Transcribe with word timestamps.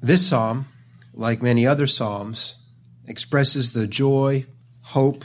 This 0.00 0.26
psalm, 0.28 0.66
like 1.14 1.42
many 1.42 1.66
other 1.66 1.86
psalms, 1.86 2.56
expresses 3.06 3.72
the 3.72 3.86
joy, 3.86 4.46
hope, 4.82 5.24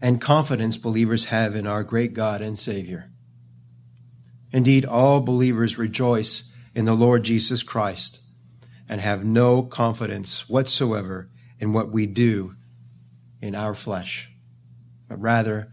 and 0.00 0.20
confidence 0.20 0.76
believers 0.76 1.26
have 1.26 1.56
in 1.56 1.66
our 1.66 1.82
great 1.82 2.12
God 2.12 2.42
and 2.42 2.58
Savior. 2.58 3.10
Indeed, 4.52 4.84
all 4.84 5.20
believers 5.20 5.78
rejoice 5.78 6.52
in 6.74 6.84
the 6.84 6.94
Lord 6.94 7.24
Jesus 7.24 7.62
Christ 7.62 8.20
and 8.88 9.00
have 9.00 9.24
no 9.24 9.62
confidence 9.62 10.48
whatsoever 10.48 11.30
in 11.58 11.72
what 11.72 11.90
we 11.90 12.06
do 12.06 12.54
in 13.40 13.54
our 13.54 13.74
flesh, 13.74 14.30
but 15.08 15.20
rather 15.20 15.72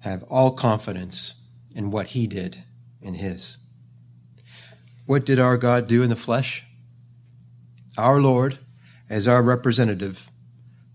have 0.00 0.22
all 0.24 0.50
confidence 0.52 1.40
in 1.74 1.90
what 1.90 2.08
he 2.08 2.26
did 2.26 2.64
in 3.00 3.14
his. 3.14 3.58
What 5.06 5.24
did 5.24 5.38
our 5.38 5.56
God 5.56 5.86
do 5.86 6.02
in 6.02 6.10
the 6.10 6.16
flesh? 6.16 6.67
Our 7.98 8.20
Lord, 8.20 8.58
as 9.10 9.26
our 9.26 9.42
representative, 9.42 10.30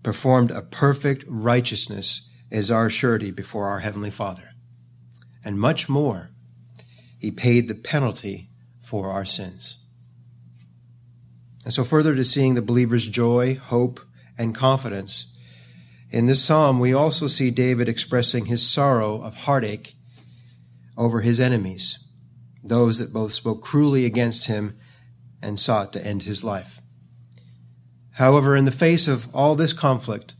performed 0.02 0.50
a 0.50 0.62
perfect 0.62 1.24
righteousness 1.28 2.30
as 2.50 2.70
our 2.70 2.88
surety 2.88 3.30
before 3.30 3.66
our 3.66 3.80
Heavenly 3.80 4.10
Father. 4.10 4.52
And 5.44 5.60
much 5.60 5.86
more, 5.86 6.30
he 7.18 7.30
paid 7.30 7.68
the 7.68 7.74
penalty 7.74 8.48
for 8.80 9.10
our 9.10 9.26
sins. 9.26 9.78
And 11.64 11.74
so, 11.74 11.84
further 11.84 12.14
to 12.14 12.24
seeing 12.24 12.54
the 12.54 12.62
believer's 12.62 13.06
joy, 13.06 13.56
hope, 13.56 14.00
and 14.38 14.54
confidence, 14.54 15.26
in 16.10 16.26
this 16.26 16.42
psalm 16.42 16.80
we 16.80 16.94
also 16.94 17.26
see 17.26 17.50
David 17.50 17.88
expressing 17.88 18.46
his 18.46 18.66
sorrow 18.66 19.20
of 19.20 19.44
heartache 19.44 19.94
over 20.96 21.20
his 21.20 21.40
enemies, 21.40 22.06
those 22.62 22.98
that 22.98 23.12
both 23.12 23.32
spoke 23.32 23.62
cruelly 23.62 24.06
against 24.06 24.46
him 24.46 24.78
and 25.42 25.60
sought 25.60 25.92
to 25.92 26.06
end 26.06 26.22
his 26.22 26.42
life. 26.42 26.80
However, 28.14 28.54
in 28.54 28.64
the 28.64 28.70
face 28.70 29.08
of 29.08 29.32
all 29.34 29.54
this 29.54 29.72
conflict, 29.72 30.34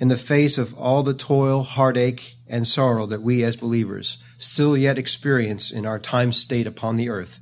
in 0.00 0.08
the 0.08 0.16
face 0.16 0.56
of 0.56 0.76
all 0.78 1.02
the 1.02 1.14
toil, 1.14 1.62
heartache, 1.62 2.36
and 2.46 2.66
sorrow 2.66 3.04
that 3.06 3.22
we 3.22 3.42
as 3.44 3.56
believers 3.56 4.22
still 4.38 4.76
yet 4.76 4.98
experience 4.98 5.70
in 5.70 5.84
our 5.84 5.98
time 5.98 6.32
state 6.32 6.66
upon 6.66 6.96
the 6.96 7.08
earth, 7.08 7.40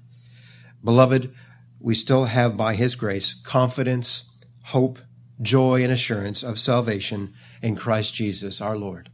beloved, 0.82 1.32
we 1.78 1.94
still 1.94 2.24
have 2.24 2.56
by 2.56 2.74
His 2.74 2.96
grace 2.96 3.34
confidence, 3.34 4.34
hope, 4.64 4.98
joy, 5.40 5.84
and 5.84 5.92
assurance 5.92 6.42
of 6.42 6.58
salvation 6.58 7.32
in 7.62 7.76
Christ 7.76 8.14
Jesus 8.14 8.60
our 8.60 8.76
Lord. 8.76 9.10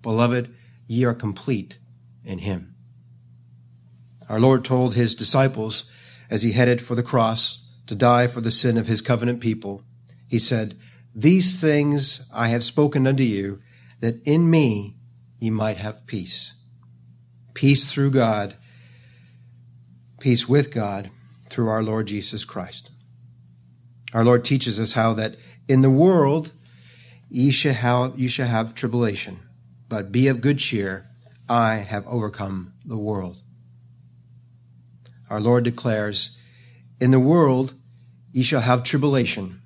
Beloved, 0.00 0.54
ye 0.86 1.04
are 1.04 1.14
complete 1.14 1.78
in 2.24 2.38
Him. 2.38 2.74
Our 4.30 4.40
Lord 4.40 4.64
told 4.64 4.94
His 4.94 5.14
disciples 5.14 5.92
as 6.30 6.42
He 6.42 6.52
headed 6.52 6.80
for 6.80 6.94
the 6.94 7.02
cross 7.02 7.61
to 7.86 7.94
die 7.94 8.26
for 8.26 8.40
the 8.40 8.50
sin 8.50 8.76
of 8.76 8.86
His 8.86 9.00
covenant 9.00 9.40
people, 9.40 9.84
He 10.28 10.38
said, 10.38 10.74
These 11.14 11.60
things 11.60 12.30
I 12.34 12.48
have 12.48 12.64
spoken 12.64 13.06
unto 13.06 13.22
you, 13.22 13.60
that 14.00 14.22
in 14.24 14.50
me 14.50 14.96
ye 15.38 15.50
might 15.50 15.76
have 15.76 16.06
peace. 16.06 16.54
Peace 17.54 17.92
through 17.92 18.10
God, 18.10 18.54
peace 20.20 20.48
with 20.48 20.72
God 20.72 21.10
through 21.48 21.68
our 21.68 21.82
Lord 21.82 22.06
Jesus 22.06 22.44
Christ. 22.44 22.90
Our 24.14 24.24
Lord 24.24 24.44
teaches 24.44 24.78
us 24.78 24.92
how 24.92 25.14
that 25.14 25.36
in 25.68 25.82
the 25.82 25.90
world 25.90 26.52
ye 27.30 27.50
shall 27.50 27.74
have, 27.74 28.18
ye 28.18 28.28
shall 28.28 28.46
have 28.46 28.74
tribulation, 28.74 29.38
but 29.88 30.12
be 30.12 30.28
of 30.28 30.40
good 30.40 30.58
cheer. 30.58 31.08
I 31.48 31.76
have 31.76 32.06
overcome 32.06 32.72
the 32.84 32.96
world. 32.96 33.42
Our 35.28 35.40
Lord 35.40 35.64
declares, 35.64 36.38
In 37.02 37.10
the 37.10 37.18
world 37.18 37.74
ye 38.30 38.44
shall 38.44 38.60
have 38.60 38.84
tribulation, 38.84 39.60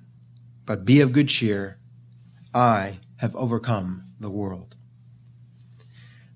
but 0.65 0.85
be 0.85 1.01
of 1.01 1.11
good 1.11 1.29
cheer. 1.29 1.77
I 2.51 2.97
have 3.17 3.35
overcome 3.35 4.05
the 4.19 4.31
world. 4.31 4.75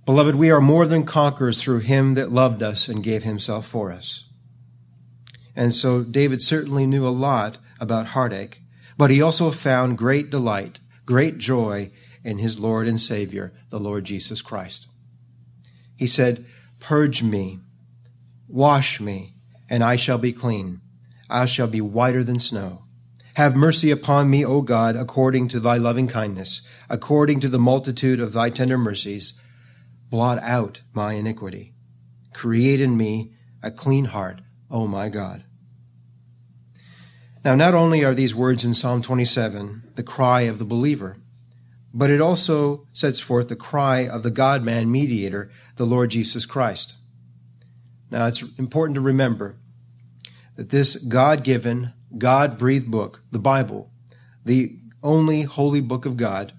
Beloved, 0.06 0.36
we 0.36 0.52
are 0.52 0.62
more 0.62 0.86
than 0.86 1.04
conquerors 1.04 1.60
through 1.60 1.80
him 1.80 2.14
that 2.14 2.32
loved 2.32 2.62
us 2.62 2.88
and 2.88 3.04
gave 3.04 3.24
himself 3.24 3.66
for 3.66 3.92
us. 3.92 4.28
And 5.56 5.74
so 5.74 6.04
David 6.04 6.40
certainly 6.40 6.86
knew 6.86 7.08
a 7.08 7.10
lot 7.10 7.58
about 7.80 8.14
heartache, 8.14 8.62
but 8.96 9.10
he 9.10 9.24
also 9.24 9.50
found 9.50 9.98
great 9.98 10.30
delight, 10.30 10.82
great 11.08 11.40
joy 11.40 11.90
in 12.24 12.38
his 12.38 12.60
Lord 12.60 12.88
and 12.88 13.02
Savior, 13.02 13.54
the 13.72 13.80
Lord 13.80 14.04
Jesus 14.04 14.44
Christ. 14.44 14.88
He 15.98 16.06
said, 16.06 16.46
Purge 16.80 17.24
me, 17.24 17.58
wash 18.48 19.02
me, 19.02 19.34
and 19.68 19.84
I 19.84 19.96
shall 19.96 20.20
be 20.20 20.32
clean. 20.32 20.81
I 21.32 21.46
shall 21.46 21.68
be 21.68 21.82
whiter 21.82 22.24
than 22.24 22.40
snow. 22.40 22.84
Have 23.36 23.56
mercy 23.56 23.92
upon 23.92 24.30
me, 24.30 24.46
O 24.46 24.62
God, 24.62 24.96
according 24.96 25.48
to 25.50 25.60
thy 25.60 25.78
loving 25.78 26.08
kindness, 26.08 26.62
according 26.90 27.40
to 27.40 27.48
the 27.48 27.60
multitude 27.60 28.20
of 28.20 28.34
thy 28.34 28.50
tender 28.50 28.78
mercies. 28.78 29.40
Blot 30.10 30.40
out 30.44 30.82
my 30.94 31.14
iniquity. 31.14 31.74
Create 32.34 32.82
in 32.82 32.98
me 32.98 33.32
a 33.64 33.72
clean 33.72 34.06
heart, 34.06 34.42
O 34.70 34.86
my 34.86 35.08
God. 35.08 35.46
Now, 37.46 37.56
not 37.56 37.74
only 37.74 38.04
are 38.04 38.14
these 38.14 38.36
words 38.36 38.66
in 38.66 38.74
Psalm 38.74 39.02
27 39.02 39.84
the 39.96 40.04
cry 40.04 40.42
of 40.42 40.60
the 40.60 40.66
believer, 40.66 41.18
but 41.94 42.10
it 42.10 42.22
also 42.22 42.88
sets 42.94 43.20
forth 43.20 43.48
the 43.48 43.56
cry 43.56 44.08
of 44.08 44.24
the 44.24 44.32
God 44.32 44.64
man 44.64 44.92
mediator, 44.92 45.50
the 45.78 45.86
Lord 45.86 46.12
Jesus 46.12 46.46
Christ. 46.46 46.98
Now, 48.12 48.28
it's 48.28 48.44
important 48.58 48.96
to 48.96 49.02
remember 49.02 49.56
that 50.56 50.70
this 50.70 50.96
God 50.96 51.44
given, 51.44 51.94
God 52.18 52.58
breathed 52.58 52.92
book, 52.92 53.24
the 53.32 53.40
Bible, 53.40 53.92
the 54.44 54.78
only 55.04 55.44
holy 55.44 55.82
book 55.82 56.06
of 56.06 56.18
God, 56.18 56.54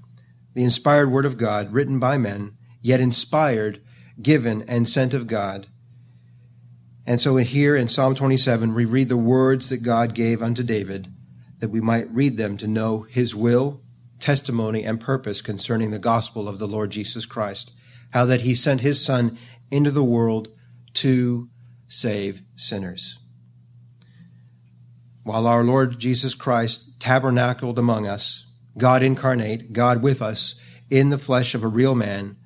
the 0.55 0.65
inspired 0.65 1.11
word 1.11 1.27
of 1.27 1.39
God, 1.39 1.73
written 1.73 1.99
by 1.99 2.19
men, 2.19 2.57
yet 2.81 3.01
inspired, 3.01 3.83
given, 4.21 4.63
and 4.63 4.89
sent 4.89 5.15
of 5.15 5.27
God, 5.27 5.69
and 7.07 7.21
so 7.21 7.37
here 7.37 7.75
in 7.75 7.89
Psalm 7.89 8.15
27, 8.15 8.75
we 8.75 8.85
read 8.85 9.09
the 9.09 9.17
words 9.17 9.71
that 9.71 9.83
God 9.83 10.15
gave 10.15 10.41
unto 10.41 10.63
David, 10.63 11.13
that 11.59 11.71
we 11.71 11.81
might 11.81 12.09
read 12.11 12.37
them 12.37 12.57
to 12.59 12.69
know 12.69 13.03
his 13.03 13.35
will, 13.35 13.83
testimony, 14.21 14.85
and 14.85 15.01
purpose 15.01 15.41
concerning 15.43 15.91
the 15.91 15.99
gospel 15.99 16.49
of 16.49 16.59
the 16.59 16.69
Lord 16.69 16.91
Jesus 16.91 17.27
Christ, 17.27 17.73
how 18.13 18.25
that 18.27 18.43
he 18.43 18.55
sent 18.55 18.83
his 18.83 19.05
Son 19.05 19.37
into 19.71 19.91
the 19.91 20.05
world 20.05 20.49
to 20.95 21.49
save 21.89 22.43
sinners. 22.55 23.19
While 25.25 25.47
our 25.47 25.63
Lord 25.63 25.99
Jesus 25.99 26.35
Christ 26.35 26.99
tabernacled 27.01 27.79
among 27.79 28.07
us, 28.07 28.47
God 28.77 29.03
incarnate, 29.03 29.73
God 29.73 30.03
with 30.03 30.21
us, 30.21 30.59
in 30.91 31.11
the 31.11 31.19
flesh 31.19 31.55
of 31.55 31.63
a 31.63 31.69
real 31.69 31.95
man, 31.95 32.37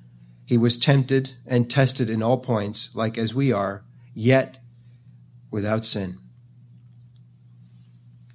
he 0.45 0.57
was 0.57 0.77
tempted 0.77 1.33
and 1.45 1.69
tested 1.69 2.09
in 2.09 2.23
all 2.23 2.37
points, 2.37 2.95
like 2.95 3.17
as 3.17 3.35
we 3.35 3.51
are 3.51 3.83
yet 4.13 4.59
without 5.51 5.83
sin. 5.83 6.17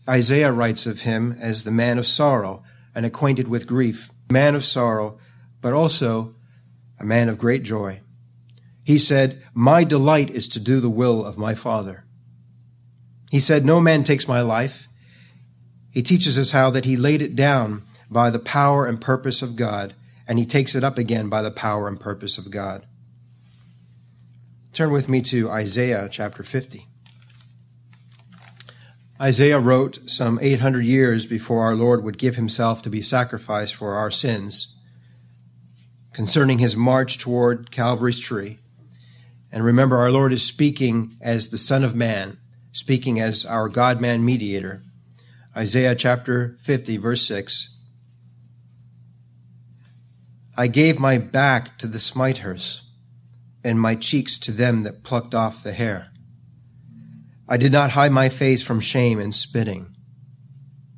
Isaiah 0.09 0.53
writes 0.53 0.87
of 0.87 1.03
him 1.03 1.37
as 1.41 1.65
the 1.65 1.71
man 1.71 1.99
of 1.99 2.07
sorrow 2.07 2.63
and 2.95 3.07
acquainted 3.07 3.49
with 3.49 3.67
grief, 3.67 4.11
man 4.31 4.55
of 4.55 4.65
sorrow, 4.65 5.19
but 5.61 5.73
also 5.73 6.35
a 6.99 7.05
man 7.05 7.29
of 7.29 7.39
great 7.39 7.63
joy. 7.63 8.01
He 8.85 8.99
said, 8.99 9.43
My 9.55 9.85
delight 9.85 10.31
is 10.31 10.49
to 10.51 10.61
do 10.61 10.81
the 10.81 10.91
will 10.91 11.25
of 11.25 11.39
my 11.39 11.55
Father. 11.55 12.05
He 13.33 13.41
said, 13.41 13.65
No 13.65 13.81
man 13.81 14.05
takes 14.05 14.29
my 14.29 14.43
life. 14.43 14.89
He 15.91 16.03
teaches 16.03 16.39
us 16.39 16.51
how 16.51 16.69
that 16.69 16.85
he 16.85 16.99
laid 16.99 17.23
it 17.23 17.35
down 17.35 17.83
by 18.11 18.29
the 18.29 18.39
power 18.39 18.85
and 18.87 19.01
purpose 19.01 19.41
of 19.41 19.57
God, 19.57 19.95
and 20.29 20.39
he 20.39 20.45
takes 20.45 20.75
it 20.75 20.85
up 20.85 20.99
again 20.99 21.31
by 21.31 21.41
the 21.41 21.51
power 21.51 21.89
and 21.89 21.99
purpose 21.99 22.37
of 22.37 22.51
God. 22.51 22.85
Turn 24.75 24.93
with 24.93 25.09
me 25.09 25.23
to 25.23 25.49
Isaiah 25.49 26.11
chapter 26.11 26.43
50. 26.43 26.87
Isaiah 29.19 29.59
wrote 29.59 30.11
some 30.11 30.39
800 30.43 30.85
years 30.85 31.27
before 31.27 31.63
our 31.63 31.75
Lord 31.75 32.05
would 32.05 32.19
give 32.19 32.37
himself 32.37 32.83
to 32.83 32.91
be 32.91 33.01
sacrificed 33.01 33.75
for 33.75 33.95
our 33.95 34.11
sins 34.11 34.77
concerning 36.13 36.59
his 36.59 36.77
march 36.77 37.17
toward 37.17 37.71
Calvary's 37.71 38.21
tree. 38.21 38.59
And 39.51 39.65
remember, 39.65 39.97
our 39.97 40.11
Lord 40.11 40.35
is 40.35 40.43
speaking 40.43 41.17
as 41.23 41.49
the 41.49 41.57
Son 41.57 41.83
of 41.83 41.95
Man, 41.95 42.37
speaking 42.73 43.21
as 43.21 43.45
our 43.45 43.69
God 43.69 44.01
man 44.01 44.25
mediator. 44.25 44.83
Isaiah 45.57 45.95
chapter 45.95 46.57
50, 46.61 46.97
verse 46.97 47.27
6. 47.27 47.79
I 50.57 50.67
gave 50.67 50.99
my 50.99 51.19
back 51.19 51.79
to 51.79 51.87
the 51.87 51.99
smiters 51.99 52.85
and 53.65 53.81
my 53.81 53.95
cheeks 53.95 54.39
to 54.41 54.53
them 54.53 54.83
that 54.83 55.05
plucked 55.05 55.35
off 55.35 55.63
the 55.63 55.73
hair. 55.73 56.09
I 57.49 57.57
did 57.57 57.73
not 57.73 57.91
hide 57.91 58.13
my 58.13 58.29
face 58.29 58.63
from 58.63 58.81
shame 58.81 59.19
and 59.21 59.35
spitting. 59.35 59.95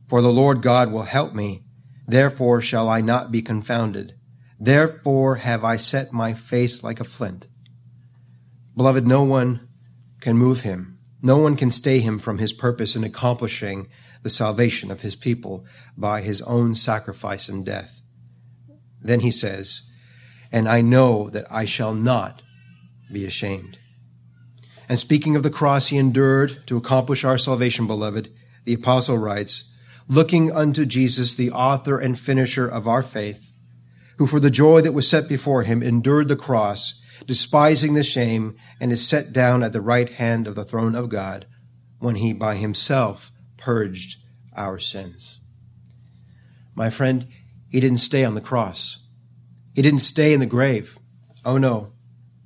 For 0.09 0.23
the 0.23 0.33
Lord 0.33 0.63
God 0.63 0.93
will 0.93 1.03
help 1.03 1.35
me, 1.35 1.65
therefore 2.07 2.61
shall 2.61 2.89
I 2.89 3.01
not 3.01 3.33
be 3.33 3.43
confounded. 3.43 4.15
Therefore 4.59 5.37
have 5.37 5.65
I 5.65 5.77
set 5.77 6.13
my 6.13 6.33
face 6.35 6.85
like 6.85 7.01
a 7.01 7.05
flint. 7.05 7.49
Beloved, 8.77 9.07
no 9.07 9.25
one 9.25 9.69
can 10.21 10.37
move 10.37 10.63
him, 10.63 10.94
No 11.25 11.39
one 11.39 11.57
can 11.57 11.71
stay 11.71 12.01
him 12.01 12.19
from 12.19 12.37
his 12.37 12.53
purpose 12.53 12.95
in 12.95 13.03
accomplishing 13.03 13.89
the 14.23 14.29
salvation 14.29 14.91
of 14.91 15.01
his 15.01 15.17
people 15.17 15.65
by 15.97 16.21
his 16.21 16.43
own 16.43 16.75
sacrifice 16.75 17.49
and 17.49 17.65
death. 17.65 18.03
Then 19.01 19.21
he 19.21 19.31
says, 19.31 19.91
And 20.53 20.69
I 20.69 20.83
know 20.83 21.31
that 21.31 21.47
I 21.51 21.65
shall 21.65 21.95
not 21.95 22.43
be 23.11 23.25
ashamed. 23.25 23.79
And 24.87 25.01
speaking 25.01 25.35
of 25.35 25.43
the 25.43 25.49
cross 25.49 25.87
he 25.87 25.97
endured 25.97 26.67
to 26.67 26.77
accomplish 26.77 27.25
our 27.25 27.39
salvation, 27.39 27.87
beloved, 27.87 28.29
the 28.65 28.75
apostle 28.75 29.17
writes, 29.17 29.75
Looking 30.07 30.53
unto 30.53 30.85
Jesus, 30.85 31.35
the 31.35 31.51
author 31.51 31.99
and 31.99 32.21
finisher 32.21 32.69
of 32.69 32.87
our 32.87 33.03
faith, 33.03 33.51
who 34.19 34.27
for 34.27 34.41
the 34.41 34.51
joy 34.51 34.83
that 34.83 34.93
was 34.93 35.09
set 35.09 35.27
before 35.27 35.63
him 35.63 35.83
endured 35.83 36.29
the 36.29 36.37
cross, 36.37 37.01
despising 37.27 37.95
the 37.95 38.03
shame, 38.03 38.57
and 38.81 38.93
is 38.93 39.07
set 39.07 39.33
down 39.33 39.63
at 39.63 39.73
the 39.73 39.81
right 39.81 40.09
hand 40.09 40.47
of 40.47 40.55
the 40.55 40.65
throne 40.65 40.95
of 40.95 41.09
God, 41.09 41.47
when 41.99 42.17
he 42.17 42.33
by 42.33 42.57
himself 42.57 43.33
purged 43.57 44.19
our 44.57 44.79
sins. 44.79 45.41
My 46.75 46.91
friend, 46.91 47.27
he 47.69 47.81
didn't 47.81 47.99
stay 47.99 48.25
on 48.25 48.35
the 48.35 48.41
cross. 48.41 49.05
He 49.75 49.83
didn't 49.83 50.01
stay 50.01 50.33
in 50.33 50.41
the 50.41 50.47
grave. 50.47 50.99
Oh 51.45 51.59
no. 51.59 51.93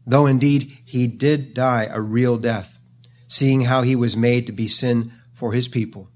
Though 0.06 0.26
indeed 0.26 0.78
he 0.84 1.06
did 1.06 1.52
die 1.54 1.88
a 1.90 2.00
real 2.00 2.38
death, 2.38 2.78
seeing 3.26 3.62
how 3.62 3.82
he 3.82 3.94
was 3.94 4.16
made 4.16 4.46
to 4.46 4.52
be 4.52 4.68
sin 4.68 5.12
for 5.34 5.52
his 5.52 5.68
people. 5.68 6.08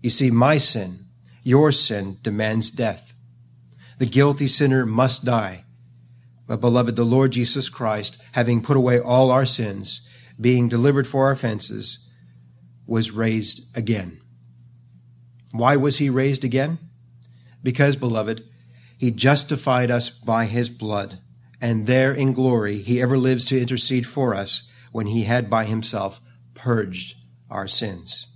You 0.00 0.10
see, 0.10 0.30
my 0.30 0.58
sin, 0.58 1.06
your 1.42 1.72
sin, 1.72 2.18
demands 2.22 2.70
death. 2.70 3.14
The 3.98 4.06
guilty 4.06 4.46
sinner 4.46 4.86
must 4.86 5.24
die. 5.24 5.64
But, 6.46 6.60
beloved, 6.60 6.96
the 6.96 7.04
Lord 7.04 7.32
Jesus 7.32 7.68
Christ, 7.68 8.22
having 8.32 8.62
put 8.62 8.76
away 8.76 9.00
all 9.00 9.30
our 9.30 9.46
sins, 9.46 10.08
being 10.40 10.68
delivered 10.68 11.06
for 11.06 11.26
our 11.26 11.32
offenses, 11.32 12.08
was 12.86 13.10
raised 13.10 13.76
again. 13.76 14.20
Why 15.52 15.76
was 15.76 15.98
he 15.98 16.10
raised 16.10 16.44
again? 16.44 16.78
Because, 17.62 17.96
beloved, 17.96 18.44
he 18.96 19.10
justified 19.10 19.90
us 19.90 20.08
by 20.08 20.44
his 20.44 20.70
blood, 20.70 21.18
and 21.60 21.86
there 21.86 22.12
in 22.12 22.32
glory 22.32 22.82
he 22.82 23.00
ever 23.02 23.18
lives 23.18 23.46
to 23.46 23.60
intercede 23.60 24.06
for 24.06 24.34
us 24.34 24.70
when 24.92 25.08
he 25.08 25.24
had 25.24 25.50
by 25.50 25.64
himself 25.64 26.20
purged 26.54 27.16
our 27.50 27.66
sins. 27.68 28.28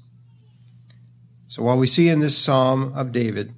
So 1.49 1.63
while 1.63 1.79
we 1.79 1.87
see 1.87 2.09
in 2.09 2.21
this 2.21 2.39
psalm 2.39 2.93
of 2.95 3.13
David 3.13 3.55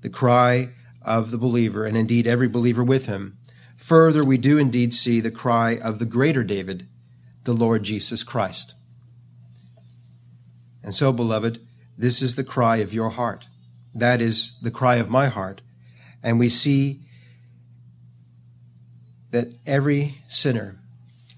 the 0.00 0.10
cry 0.10 0.70
of 1.02 1.30
the 1.30 1.38
believer, 1.38 1.84
and 1.84 1.96
indeed 1.96 2.26
every 2.26 2.48
believer 2.48 2.84
with 2.84 3.06
him, 3.06 3.35
further 3.76 4.24
we 4.24 4.38
do 4.38 4.58
indeed 4.58 4.92
see 4.92 5.20
the 5.20 5.30
cry 5.30 5.76
of 5.76 5.98
the 5.98 6.06
greater 6.06 6.42
David, 6.42 6.88
the 7.44 7.52
Lord 7.52 7.82
Jesus 7.82 8.22
Christ. 8.22 8.74
And 10.82 10.94
so, 10.94 11.12
beloved, 11.12 11.60
this 11.98 12.22
is 12.22 12.34
the 12.34 12.44
cry 12.44 12.76
of 12.76 12.94
your 12.94 13.10
heart. 13.10 13.46
That 13.94 14.20
is 14.20 14.60
the 14.60 14.70
cry 14.70 14.96
of 14.96 15.10
my 15.10 15.28
heart. 15.28 15.62
And 16.22 16.38
we 16.38 16.48
see 16.48 17.00
that 19.30 19.48
every 19.66 20.18
sinner 20.28 20.78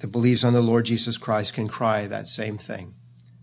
that 0.01 0.09
believes 0.09 0.45
on 0.45 0.53
the 0.53 0.61
Lord 0.61 0.87
Jesus 0.87 1.19
Christ 1.19 1.55
can 1.55 1.69
cry 1.69 2.07
that 2.07 2.27
same 2.27 2.59
thing. 2.59 2.95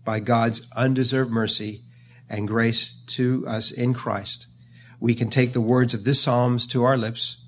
By 0.04 0.20
God's 0.20 0.68
undeserved 0.74 1.30
mercy 1.30 1.82
and 2.28 2.48
grace 2.48 3.02
to 3.08 3.44
us 3.46 3.70
in 3.70 3.94
Christ, 3.94 4.46
we 5.00 5.14
can 5.14 5.28
take 5.28 5.52
the 5.52 5.60
words 5.60 5.92
of 5.94 6.04
this 6.04 6.22
Psalms 6.22 6.66
to 6.68 6.84
our 6.84 6.96
lips, 6.96 7.42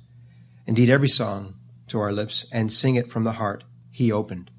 indeed 0.69 0.91
every 0.91 1.09
song 1.09 1.55
to 1.89 1.99
our 1.99 2.13
lips, 2.13 2.47
and 2.53 2.71
sing 2.71 2.95
it 2.95 3.11
from 3.11 3.25
the 3.25 3.33
heart 3.33 3.65
He 3.91 4.13
opened. 4.13 4.51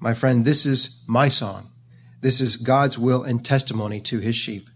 My 0.00 0.12
friend, 0.12 0.44
this 0.44 0.66
is 0.66 1.04
my 1.06 1.28
song. 1.28 1.70
This 2.20 2.40
is 2.40 2.56
God's 2.56 2.98
will 2.98 3.22
and 3.22 3.44
testimony 3.44 4.00
to 4.02 4.18
his 4.18 4.34
sheep. 4.34 4.68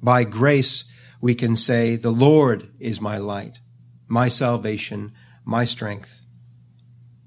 By 0.00 0.22
grace, 0.22 0.90
we 1.20 1.34
can 1.34 1.56
say, 1.56 1.96
The 1.96 2.12
Lord 2.12 2.68
is 2.78 3.00
my 3.00 3.18
light, 3.18 3.60
my 4.06 4.28
salvation, 4.28 5.12
my 5.44 5.64
strength. 5.64 6.22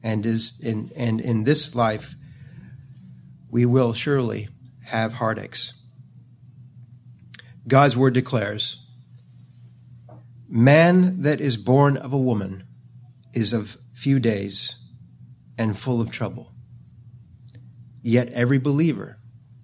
And, 0.01 0.25
is 0.25 0.53
in, 0.61 0.91
and 0.95 1.19
in 1.19 1.43
this 1.43 1.75
life, 1.75 2.15
we 3.51 3.65
will 3.65 3.91
surely 3.91 4.47
have 4.85 5.15
heartaches. 5.15 5.73
God's 7.67 7.97
word 7.97 8.13
declares, 8.13 8.86
Man 10.49 11.21
that 11.23 11.41
is 11.41 11.57
born 11.57 11.97
of 11.97 12.13
a 12.13 12.17
woman 12.17 12.63
is 13.33 13.51
of 13.51 13.77
few 13.93 14.19
days 14.19 14.77
and 15.57 15.77
full 15.77 15.99
of 15.99 16.09
trouble. 16.09 16.53
Yet 18.01 18.29
every 18.29 18.57
believer 18.57 19.19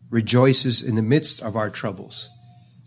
rejoices 0.09 0.81
in 0.81 0.95
the 0.95 1.01
midst 1.01 1.41
of 1.41 1.55
our 1.55 1.69
troubles, 1.69 2.29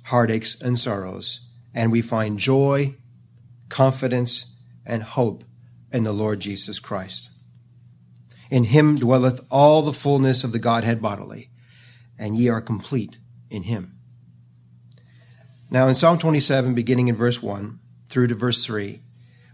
heartaches, 0.04 0.60
and 0.60 0.78
sorrows, 0.78 1.48
and 1.74 1.90
we 1.90 2.02
find 2.02 2.38
joy, 2.38 2.96
confidence, 3.70 4.60
and 4.84 5.02
hope 5.02 5.44
in 5.90 6.02
the 6.02 6.12
Lord 6.12 6.40
Jesus 6.40 6.78
Christ. 6.78 7.30
In 8.50 8.64
him 8.64 8.96
dwelleth 8.96 9.40
all 9.50 9.80
the 9.80 9.92
fullness 9.92 10.44
of 10.44 10.52
the 10.52 10.58
Godhead 10.58 11.00
bodily, 11.00 11.50
and 12.18 12.36
ye 12.36 12.48
are 12.50 12.60
complete 12.60 13.18
in 13.48 13.62
him. 13.62 13.98
Now, 15.70 15.88
in 15.88 15.94
Psalm 15.94 16.18
27, 16.18 16.74
beginning 16.74 17.08
in 17.08 17.16
verse 17.16 17.42
1 17.42 17.80
through 18.08 18.28
to 18.28 18.34
verse 18.34 18.64
3, 18.64 19.00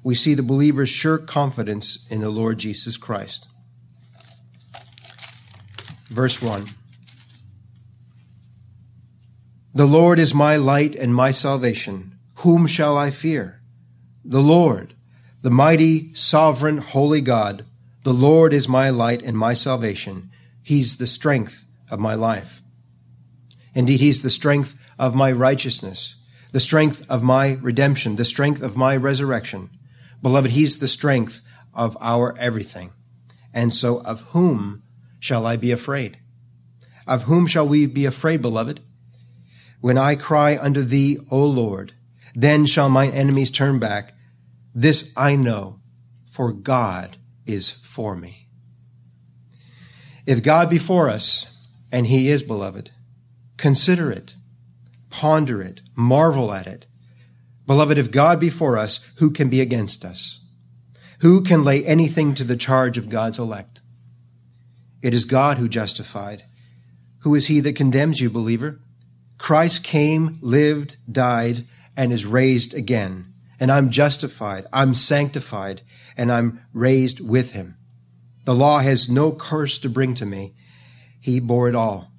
we 0.03 0.15
see 0.15 0.35
the 0.35 0.43
believer's 0.43 0.89
sure 0.89 1.19
confidence 1.19 2.07
in 2.11 2.21
the 2.21 2.31
Lord 2.31 2.59
Jesus 2.59 2.97
Christ. 2.97 3.49
Verse 6.11 6.43
1 6.43 6.67
the 9.75 9.87
Lord 9.87 10.19
is 10.19 10.35
my 10.35 10.57
light 10.57 10.95
and 10.95 11.15
my 11.15 11.31
salvation. 11.31 12.19
Whom 12.37 12.67
shall 12.67 12.99
I 12.99 13.11
fear? 13.11 13.63
The 14.23 14.43
Lord, 14.43 14.93
the 15.41 15.51
mighty, 15.51 16.13
sovereign, 16.13 16.77
holy 16.77 17.23
God. 17.23 17.65
The 18.03 18.13
Lord 18.13 18.53
is 18.53 18.69
my 18.69 18.91
light 18.91 19.23
and 19.23 19.37
my 19.37 19.55
salvation. 19.55 20.31
He's 20.63 20.99
the 20.99 21.07
strength 21.07 21.65
of 21.91 22.01
my 22.01 22.15
life. 22.15 22.61
Indeed, 23.75 24.01
He's 24.01 24.23
the 24.23 24.29
strength 24.29 24.77
of 24.99 25.15
my 25.15 25.33
righteousness, 25.33 26.17
the 26.53 26.61
strength 26.61 27.05
of 27.11 27.23
my 27.23 27.59
redemption, 27.61 28.17
the 28.17 28.25
strength 28.25 28.63
of 28.63 28.77
my 28.77 28.97
resurrection. 28.97 29.71
Beloved, 30.23 30.53
He's 30.53 30.79
the 30.79 30.89
strength 30.89 31.41
of 31.75 31.97
our 32.01 32.37
everything. 32.39 32.93
And 33.53 33.73
so, 33.73 34.01
of 34.03 34.21
whom 34.31 34.83
shall 35.19 35.47
I 35.47 35.57
be 35.57 35.73
afraid? 35.73 36.19
Of 37.07 37.25
whom 37.25 37.47
shall 37.47 37.67
we 37.67 37.87
be 37.87 38.05
afraid, 38.05 38.41
beloved? 38.41 38.81
When 39.81 39.99
I 39.99 40.15
cry 40.15 40.57
unto 40.57 40.83
thee, 40.83 41.19
O 41.31 41.45
Lord, 41.45 41.93
then 42.35 42.67
shall 42.67 42.89
mine 42.89 43.11
enemies 43.11 43.51
turn 43.51 43.79
back. 43.79 44.15
This 44.75 45.13
I 45.17 45.35
know, 45.35 45.81
for 46.31 46.53
God 46.53 47.17
is 47.47 47.71
for 47.71 48.15
me. 48.15 48.49
If 50.25 50.43
God 50.43 50.71
be 50.71 50.79
for 50.79 51.09
us, 51.09 51.53
and 51.91 52.07
he 52.07 52.31
is 52.31 52.43
beloved, 52.43 52.91
consider 53.57 54.11
it, 54.11 54.37
ponder 55.13 55.63
it, 55.63 55.83
marvel 55.95 56.53
at 56.53 56.67
it. 56.67 56.87
Beloved, 57.67 57.99
if 57.99 58.11
God 58.11 58.41
be 58.41 58.51
for 58.51 58.77
us, 58.77 59.13
who 59.19 59.31
can 59.31 59.49
be 59.49 59.61
against 59.61 60.05
us? 60.05 60.41
Who 61.21 61.43
can 61.43 61.63
lay 61.63 61.85
anything 61.85 62.35
to 62.35 62.45
the 62.45 62.57
charge 62.57 62.99
of 62.99 63.09
God's 63.09 63.39
elect? 63.39 63.81
It 65.03 65.15
is 65.15 65.25
God 65.25 65.59
who 65.59 65.69
justified. 65.69 66.45
Who 67.21 67.37
is 67.37 67.47
he 67.47 67.61
that 67.61 67.77
condemns 67.77 68.21
you, 68.21 68.31
believer? 68.31 68.81
Christ 69.39 69.85
came, 69.85 70.39
lived, 70.41 70.97
died, 71.11 71.65
and 71.97 72.13
is 72.13 72.27
raised 72.27 72.75
again. 72.75 73.33
And 73.61 73.71
I'm 73.71 73.91
justified, 73.91 74.67
I'm 74.73 74.95
sanctified, 74.95 75.83
and 76.17 76.33
I'm 76.33 76.63
raised 76.73 77.27
with 77.27 77.53
him. 77.53 77.77
The 78.45 78.55
law 78.55 78.81
has 78.81 79.09
no 79.09 79.31
curse 79.31 79.79
to 79.81 79.89
bring 79.89 80.15
to 80.15 80.27
me. 80.27 80.55
He 81.21 81.39
bore 81.39 81.69
it 81.69 81.77
all. 81.77 82.11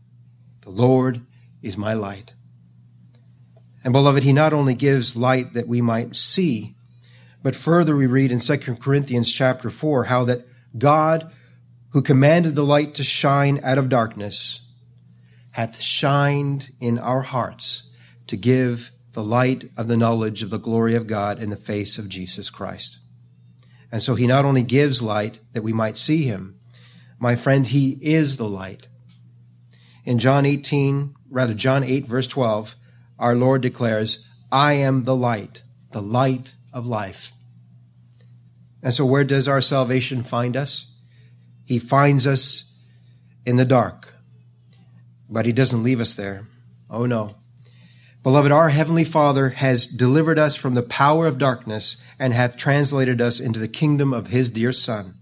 The 0.62 0.70
Lord 0.70 1.26
is 1.62 1.76
my 1.76 1.94
light. 1.94 2.34
And 3.84 3.92
beloved, 3.92 4.24
he 4.24 4.34
not 4.34 4.54
only 4.54 4.76
gives 4.76 5.16
light 5.16 5.54
that 5.54 5.68
we 5.68 5.82
might 5.82 6.16
see, 6.16 6.76
but 7.42 7.56
further 7.56 7.96
we 7.96 8.06
read 8.06 8.32
in 8.32 8.40
2 8.40 8.58
Corinthians 8.76 9.32
chapter 9.32 9.70
4 9.70 10.06
how 10.06 10.24
that 10.26 10.48
God, 10.78 11.32
who 11.90 12.02
commanded 12.02 12.56
the 12.56 12.64
light 12.64 12.96
to 12.96 13.04
shine 13.04 13.60
out 13.64 13.78
of 13.78 13.90
darkness, 13.90 14.62
hath 15.52 15.82
shined 15.82 16.72
in 16.80 16.98
our 16.98 17.22
hearts 17.22 17.84
to 18.28 18.38
give 18.38 18.92
the 19.12 19.24
light 19.24 19.70
of 19.78 19.88
the 19.88 19.98
knowledge 19.98 20.42
of 20.42 20.50
the 20.50 20.58
glory 20.58 20.96
of 20.96 21.06
God 21.06 21.42
in 21.42 21.50
the 21.50 21.58
face 21.58 21.98
of 21.98 22.10
Jesus 22.10 22.50
Christ. 22.50 23.00
And 23.92 24.02
so 24.02 24.16
he 24.16 24.26
not 24.26 24.46
only 24.46 24.64
gives 24.64 25.04
light 25.04 25.40
that 25.52 25.62
we 25.62 25.74
might 25.74 25.98
see 25.98 26.24
him, 26.24 26.60
my 27.20 27.36
friend, 27.36 27.68
he 27.68 28.00
is 28.02 28.38
the 28.38 28.50
light. 28.50 28.88
In 30.04 30.18
John 30.18 30.46
18, 30.46 31.14
rather 31.30 31.54
John 31.54 31.84
8 31.84 32.08
verse 32.08 32.26
12, 32.28 32.76
our 33.20 33.36
Lord 33.36 33.62
declares, 33.62 34.28
I 34.52 34.74
am 34.74 35.04
the 35.04 35.16
light, 35.16 35.64
the 35.92 36.02
light 36.02 36.56
of 36.74 36.88
life. 36.88 37.32
And 38.82 38.94
so 38.94 39.06
where 39.06 39.24
does 39.24 39.48
our 39.48 39.62
salvation 39.62 40.24
find 40.24 40.58
us? 40.58 40.92
He 41.66 41.80
finds 41.80 42.28
us 42.28 42.72
in 43.46 43.56
the 43.56 43.66
dark, 43.66 44.14
But 45.30 45.46
he 45.46 45.52
doesn't 45.52 45.84
leave 45.84 46.00
us 46.00 46.14
there. 46.14 46.48
Oh 46.90 47.06
no. 47.06 47.36
Beloved, 48.22 48.52
our 48.52 48.70
Heavenly 48.70 49.04
Father 49.04 49.50
has 49.50 49.86
delivered 49.86 50.40
us 50.40 50.56
from 50.56 50.76
the 50.76 50.84
power 50.84 51.28
of 51.28 51.38
darkness 51.38 51.98
and 52.18 52.34
hath 52.34 52.56
translated 52.56 53.20
us 53.20 53.40
into 53.40 53.60
the 53.60 53.68
kingdom 53.68 54.14
of 54.14 54.28
His 54.28 54.50
dear 54.50 54.72
Son, 54.72 55.16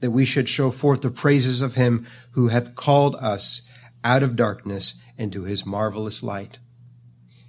that 0.00 0.12
we 0.12 0.24
should 0.24 0.48
show 0.48 0.70
forth 0.70 1.02
the 1.02 1.10
praises 1.10 1.60
of 1.60 1.74
Him 1.74 2.06
who 2.30 2.48
hath 2.48 2.74
called 2.74 3.16
us 3.16 3.68
out 4.02 4.22
of 4.22 4.36
darkness 4.36 4.94
into 5.18 5.42
His 5.42 5.66
marvelous 5.66 6.22
light. 6.22 6.58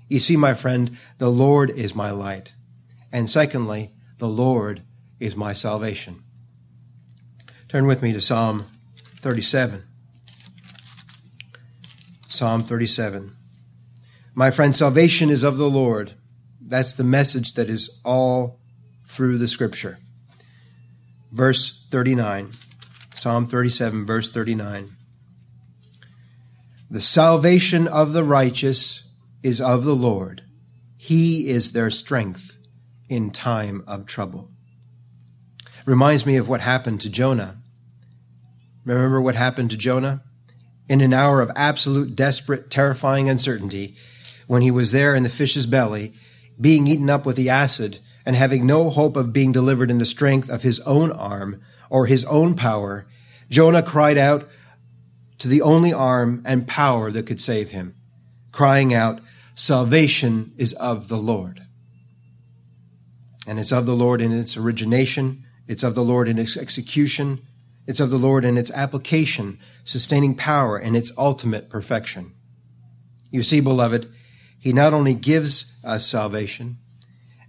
You 0.10 0.20
see, 0.20 0.36
my 0.36 0.54
friend, 0.54 0.98
the 1.20 1.30
Lord 1.30 1.70
is 1.70 1.96
my 1.96 2.12
light. 2.12 2.56
And 3.12 3.30
secondly, 3.30 3.92
the 4.18 4.28
Lord 4.28 4.82
is 5.20 5.36
my 5.36 5.54
salvation. 5.54 6.24
Turn 7.68 7.86
with 7.86 8.02
me 8.02 8.12
to 8.14 8.20
Psalm 8.20 8.66
37. 9.20 9.84
Psalm 12.28 12.62
37. 12.62 13.36
My 14.34 14.50
friend, 14.50 14.76
salvation 14.76 15.30
is 15.30 15.44
of 15.44 15.58
the 15.58 15.70
Lord. 15.70 16.14
That's 16.60 16.96
the 16.96 17.04
message 17.04 17.54
that 17.54 17.70
is 17.70 18.00
all 18.04 18.60
through 19.06 19.38
the 19.38 19.48
scripture. 19.48 20.00
Verse 21.32 21.86
39. 21.90 22.52
Psalm 23.14 23.46
37, 23.46 24.06
verse 24.06 24.32
39. 24.32 24.92
The 26.90 27.02
salvation 27.02 27.88
of 27.88 28.14
the 28.14 28.24
righteous 28.24 29.09
is 29.44 29.62
of 29.62 29.84
the 29.84 29.96
Lord. 29.96 30.44
He 30.98 31.48
is 31.48 31.72
their 31.72 31.90
strength 31.90 32.58
in 33.08 33.32
time 33.32 33.84
of 33.88 34.06
trouble. 34.06 34.52
Reminds 35.86 36.26
me 36.26 36.36
of 36.36 36.50
what 36.50 36.62
happened 36.62 37.02
to 37.02 37.10
Jonah. 37.10 37.58
Remember 38.86 39.22
what 39.22 39.36
happened 39.36 39.72
to 39.72 39.78
Jonah? 39.78 40.24
In 40.88 41.02
an 41.02 41.14
hour 41.14 41.42
of 41.42 41.52
absolute, 41.56 42.16
desperate, 42.16 42.70
terrifying 42.70 43.30
uncertainty, 43.30 43.96
when 44.48 44.62
he 44.62 44.72
was 44.72 44.92
there 44.92 45.16
in 45.16 45.24
the 45.24 45.30
fish's 45.30 45.66
belly, 45.68 46.14
being 46.60 46.88
eaten 46.88 47.10
up 47.10 47.26
with 47.26 47.36
the 47.36 47.50
acid, 47.50 48.00
and 48.26 48.36
having 48.36 48.66
no 48.66 48.90
hope 48.90 49.16
of 49.16 49.34
being 49.34 49.52
delivered 49.52 49.90
in 49.90 49.98
the 49.98 50.06
strength 50.06 50.50
of 50.50 50.64
his 50.64 50.80
own 50.82 51.12
arm 51.12 51.62
or 51.90 52.06
his 52.06 52.26
own 52.26 52.56
power, 52.56 53.08
Jonah 53.50 53.84
cried 53.84 54.18
out 54.18 54.48
to 55.40 55.48
the 55.48 55.62
only 55.62 55.94
arm 55.94 56.44
and 56.46 56.68
power 56.68 57.10
that 57.12 57.26
could 57.26 57.40
save 57.40 57.70
him, 57.70 57.96
crying 58.52 58.94
out, 58.94 59.22
Salvation 59.60 60.54
is 60.56 60.72
of 60.76 61.10
the 61.10 61.18
Lord. 61.18 61.64
And 63.46 63.60
it's 63.60 63.74
of 63.74 63.86
the 63.86 63.94
Lord 63.94 64.22
in 64.22 64.32
its 64.32 64.56
origination, 64.56 65.44
it's 65.68 65.84
of 65.84 65.96
the 65.96 66.04
Lord 66.04 66.30
in 66.30 66.40
its 66.40 66.56
execution, 66.56 67.42
it's 67.86 68.00
of 68.00 68.10
the 68.10 68.18
Lord 68.18 68.46
in 68.46 68.58
its 68.58 68.72
application, 68.72 69.60
sustaining 69.84 70.34
power, 70.34 70.78
and 70.78 70.96
its 70.96 71.12
ultimate 71.18 71.70
perfection. 71.70 72.32
You 73.32 73.44
see, 73.44 73.60
beloved, 73.60 74.10
He 74.58 74.72
not 74.72 74.94
only 74.94 75.14
gives 75.14 75.78
us 75.84 76.08
salvation 76.08 76.78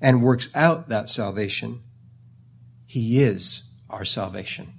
and 0.00 0.20
works 0.20 0.50
out 0.52 0.88
that 0.88 1.08
salvation, 1.10 1.80
He 2.86 3.22
is 3.22 3.70
our 3.88 4.04
salvation. 4.04 4.72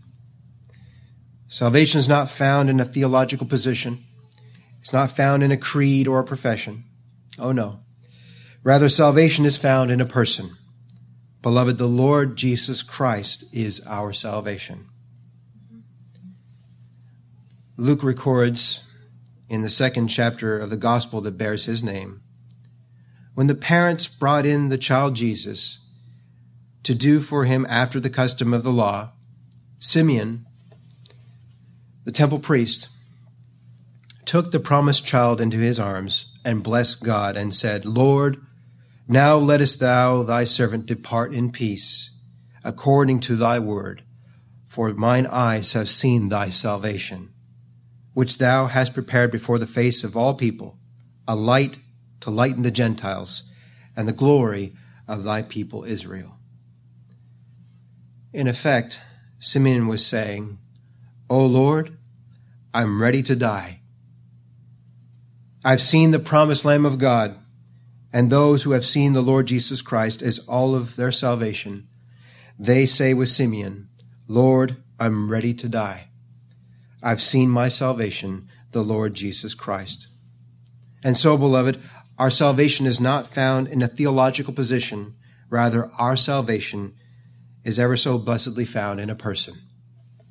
Salvation 1.47 1.99
is 1.99 2.09
not 2.09 2.29
found 2.29 2.69
in 2.69 2.81
a 2.81 2.85
theological 2.85 3.47
position. 3.47 4.03
It's 4.81 4.91
not 4.91 5.11
found 5.11 5.43
in 5.43 5.51
a 5.53 5.57
creed 5.57 6.09
or 6.09 6.19
a 6.19 6.25
profession. 6.25 6.83
Oh 7.41 7.51
no. 7.51 7.79
Rather, 8.63 8.87
salvation 8.87 9.43
is 9.43 9.57
found 9.57 9.89
in 9.89 9.99
a 9.99 10.05
person. 10.05 10.51
Beloved, 11.41 11.79
the 11.79 11.87
Lord 11.87 12.37
Jesus 12.37 12.83
Christ 12.83 13.43
is 13.51 13.81
our 13.87 14.13
salvation. 14.13 14.87
Luke 17.75 18.03
records 18.03 18.83
in 19.49 19.63
the 19.63 19.69
second 19.69 20.07
chapter 20.09 20.59
of 20.59 20.69
the 20.69 20.77
gospel 20.77 21.19
that 21.21 21.39
bears 21.39 21.65
his 21.65 21.83
name 21.83 22.21
when 23.33 23.47
the 23.47 23.55
parents 23.55 24.05
brought 24.05 24.45
in 24.45 24.69
the 24.69 24.77
child 24.77 25.15
Jesus 25.15 25.79
to 26.83 26.93
do 26.93 27.19
for 27.19 27.45
him 27.45 27.65
after 27.67 27.99
the 27.99 28.09
custom 28.09 28.53
of 28.53 28.61
the 28.61 28.71
law, 28.71 29.13
Simeon, 29.79 30.45
the 32.03 32.11
temple 32.11 32.37
priest, 32.37 32.89
took 34.25 34.51
the 34.51 34.59
promised 34.59 35.05
child 35.05 35.41
into 35.41 35.57
his 35.57 35.79
arms 35.79 36.33
and 36.45 36.63
blessed 36.63 37.03
God 37.03 37.37
and 37.37 37.53
said, 37.53 37.85
Lord, 37.85 38.37
now 39.07 39.37
lettest 39.37 39.79
thou 39.79 40.23
thy 40.23 40.43
servant 40.43 40.85
depart 40.85 41.33
in 41.33 41.51
peace, 41.51 42.17
according 42.63 43.19
to 43.21 43.35
thy 43.35 43.59
word, 43.59 44.03
for 44.65 44.93
mine 44.93 45.27
eyes 45.27 45.73
have 45.73 45.89
seen 45.89 46.29
thy 46.29 46.49
salvation 46.49 47.31
which 48.13 48.37
thou 48.37 48.67
hast 48.67 48.93
prepared 48.93 49.31
before 49.31 49.57
the 49.57 49.67
face 49.67 50.03
of 50.03 50.17
all 50.17 50.33
people, 50.33 50.77
a 51.27 51.35
light 51.35 51.79
to 52.19 52.29
lighten 52.29 52.61
the 52.63 52.71
Gentiles, 52.71 53.43
and 53.95 54.07
the 54.07 54.13
glory 54.13 54.73
of 55.07 55.23
thy 55.23 55.41
people 55.41 55.83
Israel. 55.83 56.37
In 58.33 58.47
effect, 58.47 59.01
Simeon 59.39 59.87
was 59.87 60.05
saying, 60.05 60.57
O 61.29 61.45
Lord, 61.45 61.97
I'm 62.73 63.01
ready 63.01 63.23
to 63.23 63.35
die. 63.35 63.80
I've 65.63 65.81
seen 65.81 66.11
the 66.11 66.19
promised 66.19 66.65
Lamb 66.65 66.85
of 66.85 66.97
God, 66.97 67.37
and 68.11 68.29
those 68.29 68.63
who 68.63 68.71
have 68.71 68.85
seen 68.85 69.13
the 69.13 69.21
Lord 69.21 69.45
Jesus 69.45 69.81
Christ 69.81 70.21
as 70.21 70.39
all 70.39 70.73
of 70.75 70.95
their 70.95 71.11
salvation, 71.11 71.87
they 72.57 72.85
say 72.85 73.13
with 73.13 73.29
Simeon, 73.29 73.89
Lord, 74.27 74.77
I'm 74.99 75.29
ready 75.31 75.53
to 75.53 75.69
die. 75.69 76.07
I've 77.03 77.21
seen 77.21 77.49
my 77.49 77.67
salvation, 77.67 78.47
the 78.71 78.83
Lord 78.83 79.13
Jesus 79.13 79.53
Christ. 79.53 80.07
And 81.03 81.17
so, 81.17 81.37
beloved, 81.37 81.79
our 82.17 82.29
salvation 82.29 82.85
is 82.85 82.99
not 82.99 83.27
found 83.27 83.67
in 83.67 83.81
a 83.81 83.87
theological 83.87 84.53
position. 84.53 85.15
Rather, 85.49 85.89
our 85.97 86.15
salvation 86.15 86.95
is 87.63 87.79
ever 87.79 87.97
so 87.97 88.17
blessedly 88.17 88.65
found 88.65 88.99
in 88.99 89.09
a 89.09 89.15
person, 89.15 89.55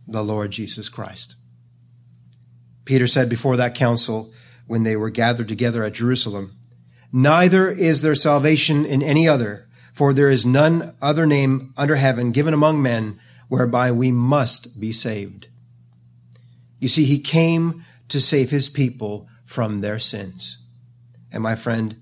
the 0.06 0.25
Lord 0.25 0.50
Jesus 0.50 0.88
Christ. 0.88 1.37
Peter 2.84 3.06
said 3.06 3.28
before 3.28 3.56
that 3.56 3.75
council, 3.75 4.32
when 4.71 4.85
they 4.85 4.95
were 4.95 5.11
gathered 5.11 5.49
together 5.49 5.83
at 5.83 5.95
Jerusalem, 5.95 6.53
Neither 7.12 7.69
is 7.69 8.03
there 8.03 8.15
salvation 8.15 8.85
in 8.87 9.03
any 9.03 9.27
other, 9.27 9.67
for 9.93 10.12
there 10.12 10.31
is 10.31 10.47
none 10.47 10.95
other 11.03 11.27
name 11.27 11.75
under 11.77 11.97
heaven 11.97 12.31
given 12.31 12.55
among 12.55 12.81
men 12.81 13.19
whereby 13.49 13.91
we 13.91 14.12
must 14.12 14.79
be 14.79 14.93
saved. 14.93 15.49
You 16.79 16.87
see, 16.87 17.05
he 17.05 17.19
came 17.19 17.85
to 18.11 18.21
save 18.21 18.53
his 18.53 18.69
people 18.69 19.27
from 19.45 19.81
their 19.81 19.99
sins. 19.99 20.59
And 21.33 21.43
my 21.43 21.57
friend, 21.57 21.97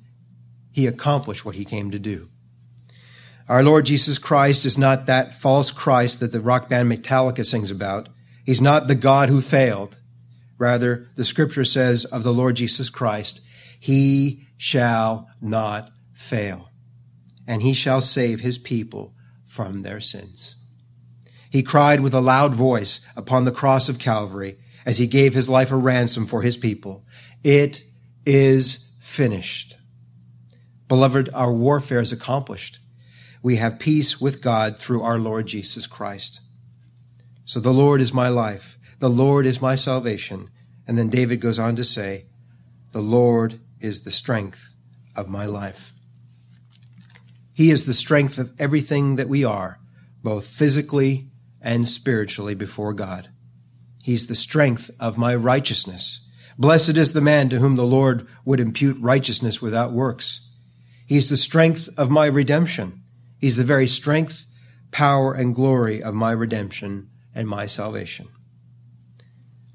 he 0.71 0.87
accomplished 0.87 1.47
what 1.47 1.55
he 1.55 1.65
came 1.65 1.91
to 1.91 1.99
do. 1.99 2.29
Our 3.49 3.63
Lord 3.63 3.87
Jesus 3.87 4.19
Christ 4.19 4.67
is 4.67 4.77
not 4.77 5.07
that 5.07 5.33
false 5.33 5.73
Christ 5.73 6.21
that 6.21 6.33
the 6.33 6.41
rock 6.43 6.69
band 6.69 6.93
Metallica 6.93 7.47
sings 7.47 7.71
about. 7.71 8.11
He's 8.45 8.61
not 8.61 8.89
the 8.89 8.95
God 8.95 9.31
who 9.31 9.41
failed. 9.41 9.99
Rather, 10.59 11.09
the 11.15 11.25
scripture 11.25 11.65
says 11.65 12.05
of 12.05 12.23
the 12.23 12.33
Lord 12.33 12.57
Jesus 12.57 12.91
Christ, 12.91 13.41
He 13.79 14.47
shall 14.57 15.29
not 15.41 15.91
fail, 16.13 16.71
and 17.47 17.63
He 17.63 17.75
shall 17.75 18.01
save 18.01 18.41
His 18.41 18.59
people 18.59 19.15
from 19.47 19.83
their 19.83 20.01
sins. 20.01 20.57
He 21.51 21.63
cried 21.63 22.01
with 22.01 22.15
a 22.15 22.21
loud 22.21 22.55
voice 22.55 23.07
upon 23.17 23.45
the 23.45 23.53
cross 23.53 23.89
of 23.89 23.99
Calvary, 23.99 24.59
as 24.85 24.99
he 24.99 25.07
gave 25.07 25.35
his 25.35 25.49
life 25.49 25.71
a 25.71 25.77
ransom 25.77 26.27
for 26.27 26.43
his 26.43 26.57
people. 26.57 27.05
It 27.45 27.85
is 28.25 28.97
finished. 29.01 29.77
Beloved, 30.89 31.29
our 31.35 31.53
warfare 31.53 32.01
is 32.01 32.13
accomplished. 32.13 32.79
We 33.43 33.57
have 33.57 33.79
peace 33.79 34.21
with 34.21 34.43
God 34.43 34.79
through 34.79 35.03
our 35.03 35.19
Lord 35.19 35.47
Jesus 35.47 35.87
Christ. 35.87 36.41
So 37.45 37.61
the 37.61 37.73
Lord 37.73 38.01
is 38.01 38.13
my 38.13 38.29
life. 38.29 38.78
The 38.99 39.11
Lord 39.11 39.47
is 39.47 39.63
my 39.63 39.77
salvation. 39.77 40.51
And 40.87 40.97
then 40.99 41.09
David 41.09 41.41
goes 41.41 41.59
on 41.59 41.77
to 41.77 41.85
say, 41.85 42.25
the 42.93 43.01
Lord 43.01 43.61
is 43.81 44.03
the 44.03 44.11
strength 44.11 44.75
of 45.15 45.29
my 45.29 45.45
life. 45.45 45.93
He 47.53 47.71
is 47.71 47.85
the 47.85 47.95
strength 47.95 48.39
of 48.39 48.53
everything 48.59 49.17
that 49.17 49.29
we 49.29 49.45
are, 49.45 49.79
both 50.23 50.47
physically 50.47 51.29
and 51.61 51.89
spiritually 51.89 52.55
before 52.55 52.95
God. 52.95 53.29
He's 54.03 54.27
the 54.27 54.35
strength 54.35 54.91
of 54.99 55.19
my 55.19 55.35
righteousness. 55.35 56.25
Blessed 56.57 56.97
is 56.97 57.13
the 57.13 57.21
man 57.21 57.49
to 57.51 57.59
whom 57.59 57.77
the 57.77 57.85
Lord 57.85 58.27
would 58.45 58.59
impute 58.59 58.97
righteousness 59.01 59.61
without 59.61 59.93
works. 59.93 60.49
He's 61.05 61.29
the 61.29 61.37
strength 61.37 61.89
of 61.99 62.11
my 62.11 62.27
redemption. 62.27 63.03
He's 63.39 63.57
the 63.57 63.65
very 63.65 63.87
strength, 63.87 64.47
power, 64.91 65.35
and 65.35 65.55
glory 65.55 66.03
of 66.03 66.15
my 66.15 66.33
redemption 66.33 67.11
and 67.35 67.47
my 67.47 67.67
salvation. 67.67 68.29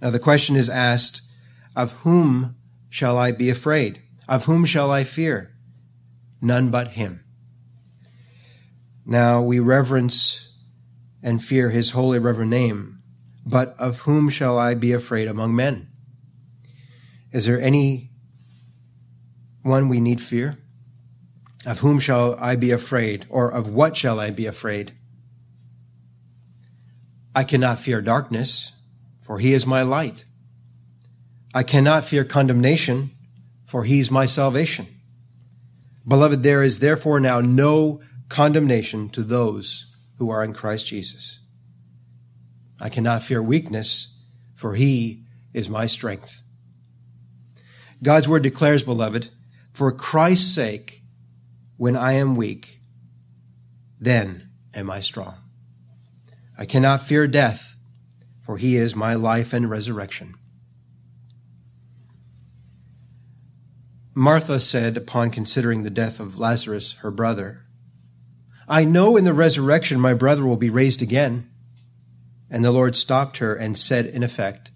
Now 0.03 0.11
the 0.11 0.19
question 0.19 0.55
is 0.55 0.69
asked, 0.69 1.21
of 1.75 1.93
whom 2.03 2.57
shall 2.89 3.17
I 3.17 3.31
be 3.31 3.49
afraid? 3.49 4.03
Of 4.29 4.45
whom 4.45 4.65
shall 4.65 4.91
I 4.91 5.03
fear? 5.03 5.55
None 6.41 6.69
but 6.69 6.89
him. 6.89 7.23
Now 9.05 9.41
we 9.41 9.59
reverence 9.59 10.55
and 11.23 11.43
fear 11.43 11.71
his 11.71 11.91
holy 11.91 12.19
reverend 12.19 12.51
name 12.51 12.99
but 13.45 13.75
of 13.79 13.99
whom 14.01 14.29
shall 14.29 14.57
I 14.57 14.73
be 14.73 14.93
afraid 14.93 15.27
among 15.27 15.55
men? 15.55 15.89
Is 17.31 17.45
there 17.45 17.59
any 17.59 18.11
one 19.61 19.89
we 19.89 19.99
need 19.99 20.21
fear? 20.21 20.59
Of 21.65 21.79
whom 21.79 21.99
shall 21.99 22.35
I 22.39 22.55
be 22.55 22.71
afraid, 22.71 23.25
or 23.29 23.49
of 23.49 23.69
what 23.69 23.95
shall 23.95 24.19
I 24.19 24.31
be 24.31 24.45
afraid? 24.45 24.93
I 27.33 27.43
cannot 27.43 27.79
fear 27.79 28.01
darkness, 28.01 28.73
for 29.23 29.39
he 29.39 29.53
is 29.53 29.65
my 29.65 29.81
light. 29.81 30.25
I 31.53 31.63
cannot 31.63 32.03
fear 32.03 32.23
condemnation, 32.23 33.11
for 33.65 33.85
he 33.85 33.99
is 33.99 34.11
my 34.11 34.25
salvation. 34.25 34.85
Beloved, 36.05 36.43
there 36.43 36.61
is 36.61 36.79
therefore 36.79 37.19
now 37.19 37.39
no 37.39 38.01
condemnation 38.27 39.09
to 39.09 39.23
those 39.23 39.87
who 40.17 40.29
are 40.29 40.43
in 40.43 40.53
Christ 40.53 40.87
Jesus. 40.87 41.39
I 42.81 42.89
cannot 42.89 43.23
fear 43.23 43.41
weakness, 43.41 44.19
for 44.55 44.75
he 44.75 45.23
is 45.53 45.69
my 45.69 45.85
strength. 45.85 46.43
God's 48.01 48.27
word 48.27 48.43
declares, 48.43 48.83
beloved, 48.83 49.29
for 49.71 49.91
Christ's 49.93 50.53
sake, 50.53 51.01
when 51.77 51.95
I 51.95 52.13
am 52.13 52.35
weak, 52.35 52.81
then 53.99 54.49
am 54.73 54.91
I 54.91 54.99
strong. 54.99 55.35
I 56.57 56.65
cannot 56.65 57.01
fear 57.01 57.25
death, 57.27 57.72
for 58.43 58.57
he 58.57 58.75
is 58.75 58.95
my 58.95 59.15
life 59.15 59.53
and 59.53 59.69
resurrection. 59.69 60.35
Martha 64.13 64.59
said 64.59 64.95
upon 64.95 65.31
considering 65.31 65.81
the 65.81 65.89
death 65.89 66.19
of 66.19 66.37
Lazarus, 66.37 66.93
her 67.01 67.09
brother, 67.09 67.61
I 68.67 68.85
know 68.85 69.17
in 69.17 69.23
the 69.23 69.33
resurrection 69.33 69.99
my 69.99 70.13
brother 70.13 70.45
will 70.45 70.57
be 70.57 70.69
raised 70.69 71.01
again. 71.01 71.49
And 72.49 72.63
the 72.63 72.71
Lord 72.71 72.95
stopped 72.95 73.37
her 73.37 73.55
and 73.55 73.75
said, 73.77 74.05
in 74.05 74.21
effect, 74.21 74.71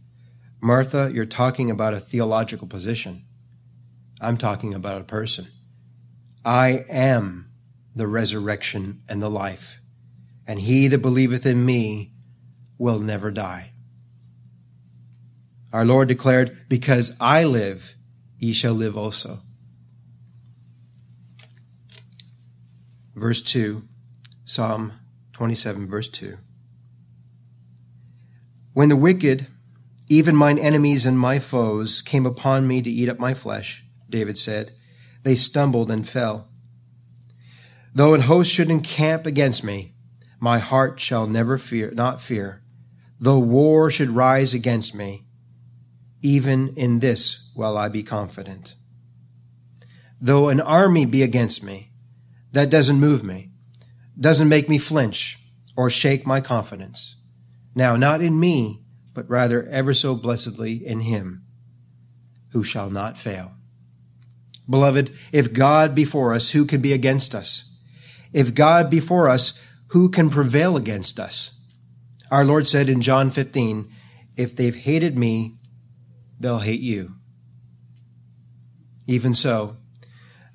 Martha, 0.59 1.11
you're 1.13 1.25
talking 1.25 1.69
about 1.69 1.93
a 1.93 1.99
theological 1.99 2.67
position. 2.67 3.23
I'm 4.19 4.37
talking 4.37 4.73
about 4.73 5.01
a 5.01 5.05
person. 5.05 5.47
I 6.43 6.85
am 6.89 7.51
the 7.95 8.07
resurrection 8.07 9.03
and 9.07 9.21
the 9.21 9.29
life, 9.29 9.79
and 10.47 10.61
he 10.61 10.87
that 10.87 10.99
believeth 10.99 11.45
in 11.45 11.65
me 11.65 12.13
will 12.77 12.99
never 12.99 13.31
die. 13.31 13.71
Our 15.73 15.85
Lord 15.85 16.07
declared, 16.07 16.57
Because 16.69 17.15
I 17.19 17.43
live, 17.43 17.95
ye 18.39 18.53
shall 18.53 18.73
live 18.73 18.97
also. 18.97 19.39
Verse 23.15 23.41
2, 23.41 23.83
Psalm 24.45 24.93
27, 25.33 25.87
verse 25.87 26.07
2. 26.09 26.37
When 28.73 28.89
the 28.89 28.95
wicked, 28.95 29.47
even 30.07 30.35
mine 30.35 30.59
enemies 30.59 31.05
and 31.05 31.19
my 31.19 31.39
foes, 31.39 32.01
came 32.01 32.25
upon 32.25 32.67
me 32.67 32.81
to 32.81 32.91
eat 32.91 33.09
up 33.09 33.19
my 33.19 33.33
flesh, 33.33 33.83
David 34.09 34.37
said, 34.37 34.71
they 35.23 35.35
stumbled 35.35 35.91
and 35.91 36.07
fell. 36.07 36.47
Though 37.93 38.13
an 38.13 38.21
host 38.21 38.51
should 38.51 38.69
encamp 38.69 39.25
against 39.25 39.63
me, 39.63 39.95
my 40.39 40.59
heart 40.59 40.99
shall 40.99 41.27
never 41.27 41.57
fear, 41.57 41.91
not 41.91 42.21
fear. 42.21 42.61
Though 43.19 43.39
war 43.39 43.89
should 43.89 44.11
rise 44.11 44.53
against 44.53 44.93
me, 44.93 45.25
even 46.21 46.69
in 46.75 46.99
this 46.99 47.51
will 47.55 47.77
I 47.77 47.89
be 47.89 48.03
confident. 48.03 48.75
Though 50.19 50.49
an 50.49 50.61
army 50.61 51.05
be 51.05 51.23
against 51.23 51.63
me, 51.63 51.91
that 52.51 52.69
doesn't 52.69 52.99
move 52.99 53.23
me, 53.23 53.51
doesn't 54.19 54.49
make 54.49 54.67
me 54.67 54.77
flinch 54.77 55.39
or 55.75 55.89
shake 55.89 56.25
my 56.25 56.41
confidence. 56.41 57.17
Now, 57.75 57.95
not 57.95 58.21
in 58.21 58.39
me, 58.39 58.83
but 59.13 59.29
rather 59.29 59.63
ever 59.67 59.93
so 59.93 60.15
blessedly 60.15 60.85
in 60.85 61.01
him 61.01 61.43
who 62.51 62.63
shall 62.63 62.89
not 62.89 63.17
fail. 63.17 63.53
Beloved, 64.69 65.13
if 65.31 65.53
God 65.53 65.95
be 65.95 66.03
for 66.03 66.33
us, 66.33 66.51
who 66.51 66.65
can 66.65 66.81
be 66.81 66.93
against 66.93 67.33
us? 67.33 67.71
If 68.33 68.53
God 68.53 68.89
be 68.89 68.99
for 68.99 69.29
us, 69.29 69.61
who 69.87 70.09
can 70.09 70.29
prevail 70.29 70.75
against 70.75 71.19
us? 71.19 71.56
Our 72.29 72.43
Lord 72.43 72.67
said 72.67 72.89
in 72.89 73.01
John 73.01 73.29
15, 73.29 73.89
if 74.35 74.55
they've 74.55 74.75
hated 74.75 75.17
me, 75.17 75.55
they'll 76.39 76.59
hate 76.59 76.81
you. 76.81 77.13
Even 79.07 79.33
so, 79.33 79.77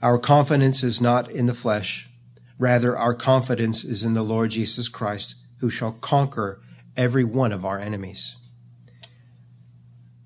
our 0.02 0.18
confidence 0.18 0.82
is 0.82 1.00
not 1.00 1.30
in 1.30 1.46
the 1.46 1.54
flesh. 1.54 2.11
Rather, 2.58 2.96
our 2.96 3.14
confidence 3.14 3.85
is 3.85 4.04
in 4.04 4.12
the 4.12 4.22
Lord 4.22 4.50
Jesus 4.50 4.88
Christ, 4.88 5.37
who 5.61 5.70
shall 5.70 5.92
conquer 5.92 6.61
every 6.96 7.24
one 7.24 7.52
of 7.52 7.64
our 7.64 7.78
enemies. 7.78 8.37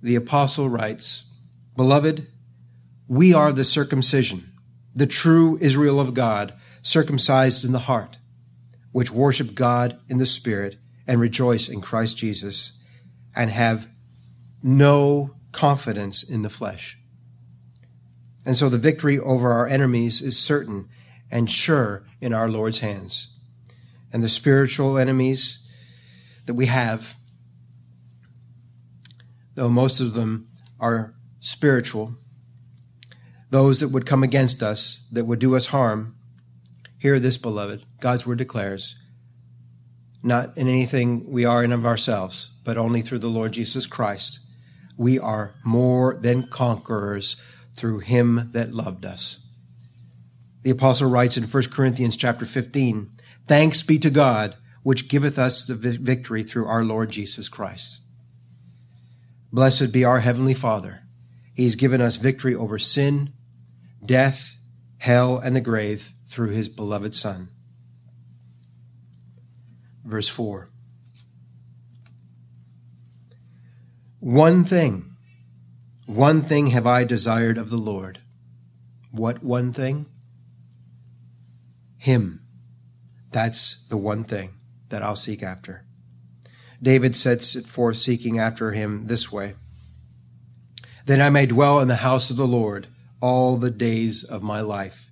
The 0.02 0.16
apostle 0.16 0.68
writes, 0.68 1.30
Beloved, 1.76 2.26
we 3.06 3.32
are 3.32 3.52
the 3.52 3.64
circumcision, 3.64 4.52
the 4.94 5.06
true 5.06 5.58
Israel 5.60 6.00
of 6.00 6.14
God, 6.14 6.54
circumcised 6.82 7.64
in 7.64 7.72
the 7.72 7.80
heart, 7.80 8.18
which 8.90 9.12
worship 9.12 9.54
God 9.54 9.98
in 10.08 10.18
the 10.18 10.26
Spirit 10.26 10.78
and 11.06 11.20
rejoice 11.20 11.68
in 11.68 11.80
Christ 11.80 12.16
Jesus, 12.16 12.78
and 13.34 13.50
have 13.50 13.88
no 14.62 15.36
confidence 15.52 16.22
in 16.22 16.42
the 16.42 16.50
flesh. 16.50 16.98
And 18.44 18.56
so 18.56 18.68
the 18.68 18.78
victory 18.78 19.18
over 19.18 19.50
our 19.50 19.66
enemies 19.66 20.22
is 20.22 20.38
certain 20.38 20.88
and 21.30 21.50
sure 21.50 22.06
in 22.20 22.32
our 22.32 22.48
Lord's 22.48 22.78
hands. 22.80 23.36
And 24.12 24.22
the 24.22 24.28
spiritual 24.28 24.98
enemies 24.98 25.68
that 26.46 26.54
we 26.54 26.66
have, 26.66 27.16
though 29.54 29.68
most 29.68 30.00
of 30.00 30.14
them 30.14 30.48
are 30.78 31.14
spiritual, 31.40 32.14
those 33.50 33.80
that 33.80 33.88
would 33.88 34.06
come 34.06 34.22
against 34.22 34.62
us, 34.62 35.06
that 35.10 35.24
would 35.24 35.38
do 35.38 35.56
us 35.56 35.66
harm, 35.66 36.16
hear 36.98 37.18
this, 37.18 37.38
beloved. 37.38 37.84
God's 38.00 38.26
word 38.26 38.38
declares, 38.38 38.96
not 40.26 40.56
in 40.58 40.68
anything 40.68 41.30
we 41.30 41.44
are 41.44 41.62
in 41.62 41.72
of 41.72 41.86
ourselves, 41.86 42.50
but 42.64 42.76
only 42.76 43.00
through 43.00 43.20
the 43.20 43.28
Lord 43.28 43.52
Jesus 43.52 43.86
Christ 43.86 44.40
we 44.96 45.18
are 45.18 45.54
more 45.64 46.14
than 46.20 46.48
conquerors 46.48 47.36
through 47.74 48.00
him 48.00 48.50
that 48.52 48.74
loved 48.74 49.04
us. 49.04 49.40
The 50.62 50.70
apostle 50.70 51.10
writes 51.10 51.36
in 51.36 51.44
1 51.44 51.64
Corinthians 51.70 52.16
chapter 52.16 52.44
15, 52.44 53.10
Thanks 53.46 53.82
be 53.82 53.98
to 53.98 54.10
God, 54.10 54.56
which 54.82 55.08
giveth 55.08 55.38
us 55.38 55.64
the 55.64 55.74
victory 55.74 56.42
through 56.42 56.66
our 56.66 56.82
Lord 56.82 57.10
Jesus 57.10 57.48
Christ. 57.48 58.00
Blessed 59.52 59.92
be 59.92 60.04
our 60.04 60.20
heavenly 60.20 60.54
Father. 60.54 61.02
He's 61.54 61.76
given 61.76 62.00
us 62.00 62.16
victory 62.16 62.54
over 62.54 62.78
sin, 62.78 63.32
death, 64.04 64.56
hell, 64.98 65.38
and 65.38 65.54
the 65.54 65.60
grave 65.60 66.12
through 66.26 66.50
his 66.50 66.68
beloved 66.68 67.14
Son. 67.14 67.50
Verse 70.06 70.28
4. 70.28 70.70
One 74.20 74.64
thing, 74.64 75.16
one 76.06 76.42
thing 76.42 76.68
have 76.68 76.86
I 76.86 77.02
desired 77.02 77.58
of 77.58 77.70
the 77.70 77.76
Lord. 77.76 78.20
What 79.10 79.42
one 79.42 79.72
thing? 79.72 80.06
Him. 81.96 82.40
That's 83.32 83.84
the 83.88 83.96
one 83.96 84.22
thing 84.22 84.54
that 84.90 85.02
I'll 85.02 85.16
seek 85.16 85.42
after. 85.42 85.84
David 86.80 87.16
sets 87.16 87.56
it 87.56 87.66
forth 87.66 87.96
seeking 87.96 88.38
after 88.38 88.70
him 88.70 89.08
this 89.08 89.32
way 89.32 89.54
That 91.06 91.20
I 91.20 91.30
may 91.30 91.46
dwell 91.46 91.80
in 91.80 91.88
the 91.88 91.96
house 91.96 92.30
of 92.30 92.36
the 92.36 92.46
Lord 92.46 92.86
all 93.20 93.56
the 93.56 93.70
days 93.70 94.22
of 94.22 94.42
my 94.42 94.60
life, 94.60 95.10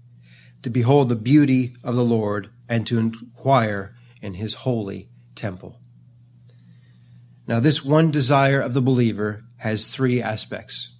to 0.63 0.71
behold 0.71 1.09
the 1.09 1.17
beauty 1.17 1.75
of 1.83 1.97
the 1.97 2.05
Lord 2.05 2.51
and 2.69 2.87
to 2.87 2.99
inquire 2.99 3.94
in 4.25 4.35
his 4.35 4.55
holy 4.55 5.09
temple. 5.35 5.81
Now, 7.47 7.61
this 7.61 7.85
one 7.85 8.11
desire 8.11 8.61
of 8.61 8.73
the 8.73 8.81
believer 8.81 9.45
has 9.59 9.89
three 9.89 10.23
aspects. 10.23 10.97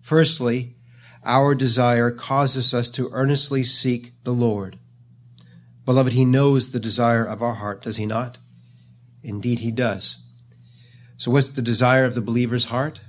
Firstly, 0.00 0.76
our 1.24 1.54
desire 1.54 2.10
causes 2.10 2.72
us 2.72 2.90
to 2.92 3.10
earnestly 3.12 3.64
seek 3.64 4.12
the 4.24 4.32
Lord. 4.32 4.78
Beloved, 5.84 6.14
He 6.14 6.24
knows 6.24 6.72
the 6.72 6.80
desire 6.80 7.24
of 7.24 7.42
our 7.42 7.54
heart, 7.54 7.82
does 7.82 7.98
He 7.98 8.06
not? 8.06 8.38
Indeed, 9.22 9.58
He 9.58 9.70
does. 9.70 10.18
So, 11.18 11.30
what's 11.30 11.48
the 11.48 11.62
desire 11.62 12.06
of 12.06 12.14
the 12.14 12.22
believer's 12.22 12.66
heart? 12.66 13.02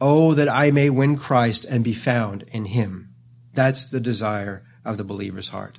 Oh, 0.00 0.32
that 0.32 0.48
I 0.48 0.70
may 0.70 0.88
win 0.88 1.18
Christ 1.18 1.66
and 1.66 1.84
be 1.84 1.92
found 1.92 2.44
in 2.52 2.66
Him. 2.66 3.14
That's 3.52 3.84
the 3.84 4.00
desire 4.00 4.64
of 4.84 4.96
the 4.96 5.04
believer's 5.04 5.50
heart. 5.50 5.78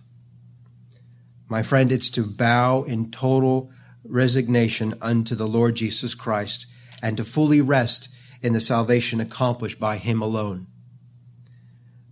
My 1.49 1.63
friend, 1.63 1.91
it's 1.91 2.09
to 2.11 2.23
bow 2.23 2.83
in 2.83 3.09
total 3.11 3.71
resignation 4.05 4.93
unto 5.01 5.35
the 5.35 5.47
Lord 5.47 5.75
Jesus 5.75 6.13
Christ 6.13 6.67
and 7.01 7.17
to 7.17 7.23
fully 7.23 7.59
rest 7.59 8.09
in 8.41 8.53
the 8.53 8.61
salvation 8.61 9.19
accomplished 9.19 9.79
by 9.79 9.97
him 9.97 10.21
alone. 10.21 10.67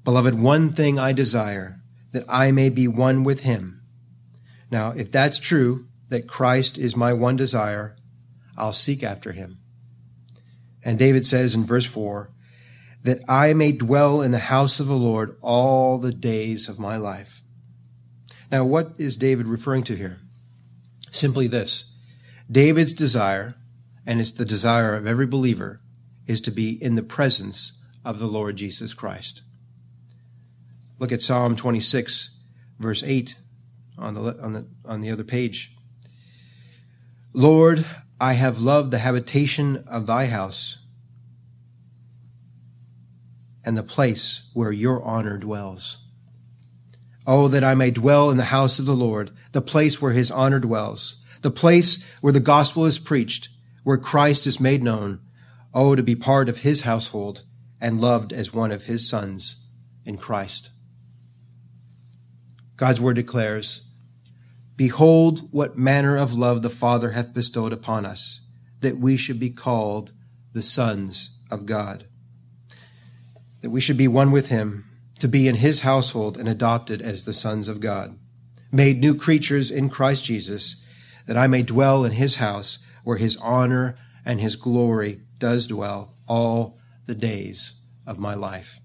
Beloved, 0.04 0.40
one 0.40 0.74
thing 0.74 0.98
I 0.98 1.12
desire, 1.12 1.82
that 2.12 2.26
I 2.28 2.52
may 2.52 2.70
be 2.70 2.88
one 2.88 3.24
with 3.24 3.42
him. 3.42 3.82
Now, 4.72 4.92
if 4.92 5.12
that's 5.12 5.40
true, 5.40 5.88
that 6.10 6.28
Christ 6.28 6.78
is 6.78 6.96
my 6.96 7.14
one 7.14 7.36
desire, 7.36 7.96
I'll 8.58 8.74
seek 8.74 9.04
after 9.04 9.34
him. 9.34 9.60
And 10.84 10.98
David 10.98 11.26
says 11.26 11.54
in 11.54 11.66
verse 11.66 11.86
4 11.86 12.32
that 13.04 13.20
I 13.30 13.54
may 13.54 13.72
dwell 13.72 14.22
in 14.22 14.32
the 14.32 14.40
house 14.40 14.80
of 14.80 14.88
the 14.88 14.96
Lord 14.96 15.38
all 15.42 15.98
the 15.98 16.14
days 16.14 16.68
of 16.68 16.80
my 16.80 16.98
life. 16.98 17.37
Now, 18.52 18.64
what 18.64 18.94
is 18.98 19.18
David 19.18 19.48
referring 19.48 19.84
to 19.84 19.96
here? 19.96 20.20
Simply 21.12 21.48
this 21.48 21.94
David's 22.50 22.94
desire, 22.94 23.56
and 24.06 24.22
it's 24.22 24.32
the 24.32 24.46
desire 24.46 24.96
of 24.96 25.06
every 25.06 25.28
believer, 25.28 25.82
is 26.28 26.42
to 26.42 26.52
be 26.52 26.82
in 26.82 26.96
the 26.96 27.04
presence 27.04 27.74
of 28.06 28.20
the 28.20 28.28
Lord 28.28 28.56
Jesus 28.56 28.94
Christ. 28.94 29.42
Look 31.00 31.12
at 31.12 31.22
Psalm 31.22 31.56
26, 31.56 32.38
verse 32.80 33.04
8 33.04 33.36
on 33.98 34.14
the, 34.14 34.22
on 34.42 34.54
the, 34.54 34.66
on 34.86 35.02
the 35.02 35.12
other 35.12 35.24
page. 35.24 35.76
Lord, 37.34 37.86
I 38.20 38.34
have 38.34 38.60
loved 38.60 38.92
the 38.92 39.00
habitation 39.00 39.84
of 39.88 40.08
thy 40.08 40.26
house 40.26 40.80
and 43.64 43.78
the 43.78 43.84
place 43.84 44.50
where 44.54 44.72
your 44.72 45.04
honor 45.04 45.38
dwells. 45.38 46.00
Oh, 47.30 47.50
that 47.50 47.64
I 47.64 47.76
may 47.76 47.92
dwell 47.92 48.32
in 48.32 48.38
the 48.38 48.46
house 48.46 48.80
of 48.80 48.86
the 48.86 48.96
Lord, 48.96 49.32
the 49.52 49.62
place 49.62 50.02
where 50.02 50.14
his 50.14 50.32
honor 50.32 50.60
dwells, 50.60 51.18
the 51.42 51.52
place 51.52 52.10
where 52.22 52.32
the 52.32 52.40
gospel 52.40 52.86
is 52.86 52.98
preached, 52.98 53.50
where 53.84 53.98
Christ 53.98 54.48
is 54.48 54.62
made 54.62 54.82
known. 54.82 55.20
Oh, 55.74 55.94
to 55.94 56.02
be 56.02 56.16
part 56.16 56.48
of 56.48 56.60
his 56.60 56.82
household 56.82 57.44
and 57.82 58.00
loved 58.00 58.32
as 58.32 58.54
one 58.54 58.72
of 58.72 58.86
his 58.86 59.08
sons 59.08 59.58
in 60.06 60.18
Christ. 60.18 60.72
God's 62.78 63.02
word 63.02 63.16
declares, 63.16 63.84
Behold, 64.78 65.52
what 65.52 65.78
manner 65.78 66.16
of 66.16 66.34
love 66.34 66.62
the 66.62 66.70
Father 66.70 67.12
hath 67.12 67.34
bestowed 67.34 67.74
upon 67.74 68.06
us, 68.06 68.42
that 68.80 68.98
we 68.98 69.18
should 69.18 69.40
be 69.40 69.50
called 69.50 70.14
the 70.54 70.62
sons 70.62 71.38
of 71.52 71.66
God. 71.66 72.06
That 73.62 73.72
we 73.72 73.82
should 73.82 73.98
be 73.98 74.08
one 74.08 74.32
with 74.32 74.50
him, 74.50 74.86
to 75.18 75.28
be 75.28 75.48
in 75.48 75.56
his 75.56 75.82
household 75.82 76.38
and 76.38 76.48
adopted 76.48 77.02
as 77.02 77.24
the 77.24 77.34
sons 77.34 77.68
of 77.68 77.80
God, 77.80 78.18
made 78.72 79.00
new 79.00 79.16
creatures 79.16 79.72
in 79.72 79.90
Christ 79.90 80.26
Jesus, 80.26 80.82
that 81.26 81.38
I 81.38 81.48
may 81.48 81.64
dwell 81.64 82.06
in 82.06 82.14
his 82.14 82.38
house 82.38 82.80
where 83.04 83.18
his 83.18 83.38
honor 83.38 83.96
and 84.26 84.42
his 84.42 84.56
glory 84.56 85.22
does 85.40 85.68
dwell 85.68 86.14
all 86.28 86.78
the 87.06 87.16
days 87.16 87.82
of 88.06 88.20
my 88.20 88.34
life. 88.34 88.80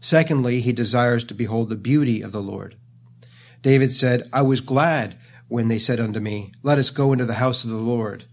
Secondly, 0.00 0.60
he 0.60 0.72
desires 0.72 1.24
to 1.24 1.34
behold 1.34 1.68
the 1.68 1.76
beauty 1.76 2.22
of 2.22 2.32
the 2.32 2.42
Lord. 2.42 2.76
David 3.62 3.92
said, 3.92 4.28
I 4.32 4.42
was 4.42 4.60
glad 4.60 5.18
when 5.48 5.68
they 5.68 5.78
said 5.78 5.98
unto 5.98 6.20
me, 6.20 6.52
Let 6.62 6.78
us 6.78 6.90
go 6.90 7.12
into 7.12 7.24
the 7.24 7.34
house 7.34 7.64
of 7.64 7.70
the 7.70 7.76
Lord. 7.76 8.24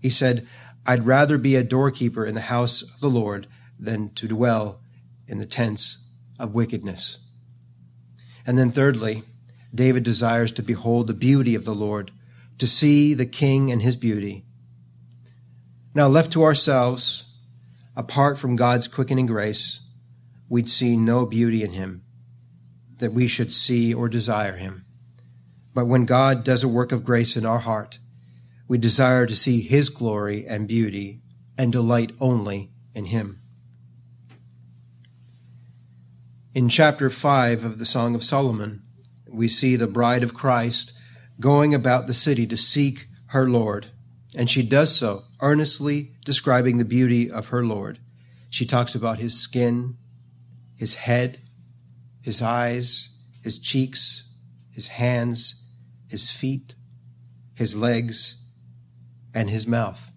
He 0.00 0.10
said, 0.10 0.46
I'd 0.86 1.06
rather 1.06 1.38
be 1.38 1.56
a 1.56 1.62
doorkeeper 1.62 2.26
in 2.26 2.34
the 2.34 2.42
house 2.42 2.82
of 2.82 3.00
the 3.00 3.08
Lord 3.08 3.46
than 3.78 4.10
to 4.14 4.28
dwell 4.28 4.82
in 5.26 5.38
the 5.38 5.46
tents 5.46 6.03
of 6.44 6.54
wickedness. 6.54 7.26
And 8.46 8.56
then, 8.56 8.70
thirdly, 8.70 9.24
David 9.74 10.04
desires 10.04 10.52
to 10.52 10.62
behold 10.62 11.08
the 11.08 11.14
beauty 11.14 11.56
of 11.56 11.64
the 11.64 11.74
Lord, 11.74 12.12
to 12.58 12.66
see 12.68 13.14
the 13.14 13.26
King 13.26 13.72
and 13.72 13.82
his 13.82 13.96
beauty. 13.96 14.44
Now, 15.94 16.06
left 16.06 16.30
to 16.32 16.44
ourselves, 16.44 17.24
apart 17.96 18.38
from 18.38 18.54
God's 18.54 18.86
quickening 18.86 19.26
grace, 19.26 19.80
we'd 20.48 20.68
see 20.68 20.96
no 20.96 21.26
beauty 21.26 21.64
in 21.64 21.72
him 21.72 22.04
that 22.98 23.12
we 23.12 23.26
should 23.26 23.52
see 23.52 23.92
or 23.92 24.08
desire 24.08 24.56
him. 24.56 24.84
But 25.74 25.86
when 25.86 26.04
God 26.04 26.44
does 26.44 26.62
a 26.62 26.68
work 26.68 26.92
of 26.92 27.04
grace 27.04 27.36
in 27.36 27.44
our 27.44 27.58
heart, 27.58 27.98
we 28.68 28.78
desire 28.78 29.26
to 29.26 29.34
see 29.34 29.60
his 29.60 29.88
glory 29.88 30.46
and 30.46 30.68
beauty 30.68 31.20
and 31.58 31.72
delight 31.72 32.12
only 32.20 32.70
in 32.94 33.06
him. 33.06 33.40
In 36.54 36.68
chapter 36.68 37.10
5 37.10 37.64
of 37.64 37.78
the 37.80 37.84
Song 37.84 38.14
of 38.14 38.22
Solomon, 38.22 38.84
we 39.28 39.48
see 39.48 39.74
the 39.74 39.88
bride 39.88 40.22
of 40.22 40.34
Christ 40.34 40.92
going 41.40 41.74
about 41.74 42.06
the 42.06 42.14
city 42.14 42.46
to 42.46 42.56
seek 42.56 43.06
her 43.30 43.50
Lord, 43.50 43.86
and 44.38 44.48
she 44.48 44.62
does 44.62 44.94
so, 44.94 45.24
earnestly 45.40 46.12
describing 46.24 46.78
the 46.78 46.84
beauty 46.84 47.28
of 47.28 47.48
her 47.48 47.64
Lord. 47.64 47.98
She 48.50 48.64
talks 48.64 48.94
about 48.94 49.18
his 49.18 49.36
skin, 49.36 49.96
his 50.76 50.94
head, 50.94 51.40
his 52.22 52.40
eyes, 52.40 53.08
his 53.42 53.58
cheeks, 53.58 54.22
his 54.70 54.86
hands, 54.86 55.64
his 56.06 56.30
feet, 56.30 56.76
his 57.56 57.74
legs, 57.74 58.44
and 59.34 59.50
his 59.50 59.66
mouth 59.66 60.12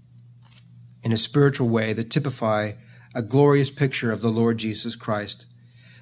in 1.02 1.12
a 1.12 1.18
spiritual 1.18 1.68
way 1.68 1.94
that 1.94 2.12
typify 2.12 2.74
a 3.16 3.24
glorious 3.24 3.72
picture 3.72 4.12
of 4.12 4.22
the 4.22 4.30
Lord 4.30 4.60
Jesus 4.60 4.96
Christ. 4.96 5.48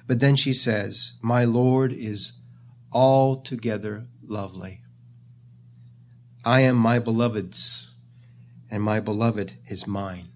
But 0.06 0.20
then 0.20 0.36
she 0.36 0.52
says, 0.52 1.12
My 1.20 1.44
Lord 1.44 1.92
is 1.92 2.32
altogether 2.92 4.06
lovely. 4.26 4.82
I 6.44 6.60
am 6.60 6.76
my 6.76 6.98
beloved's, 6.98 7.92
and 8.70 8.82
my 8.82 9.00
beloved 9.00 9.54
is 9.66 9.86
mine. 9.86 10.28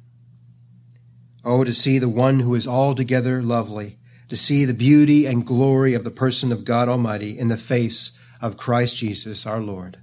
Oh, 1.45 1.65
to 1.65 1.73
see 1.73 1.99
the 1.99 2.09
one 2.09 2.41
who 2.41 2.55
is 2.55 2.67
altogether 2.67 3.43
lovely, 3.43 3.99
to 4.29 4.37
see 4.37 4.65
the 4.65 4.75
beauty 4.75 5.25
and 5.27 5.47
glory 5.47 5.95
of 5.95 6.05
the 6.05 6.11
person 6.11 6.53
of 6.53 6.65
God 6.65 6.89
Almighty 6.89 7.39
in 7.39 7.49
the 7.49 7.57
face 7.57 8.19
of 8.43 8.57
Christ 8.57 8.97
Jesus 8.97 9.47
our 9.47 9.61
Lord. 9.61 9.99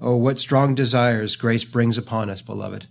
Oh, 0.00 0.16
what 0.16 0.38
strong 0.38 0.74
desires 0.74 1.36
grace 1.36 1.64
brings 1.64 1.96
upon 1.96 2.28
us, 2.28 2.42
beloved. 2.42 2.86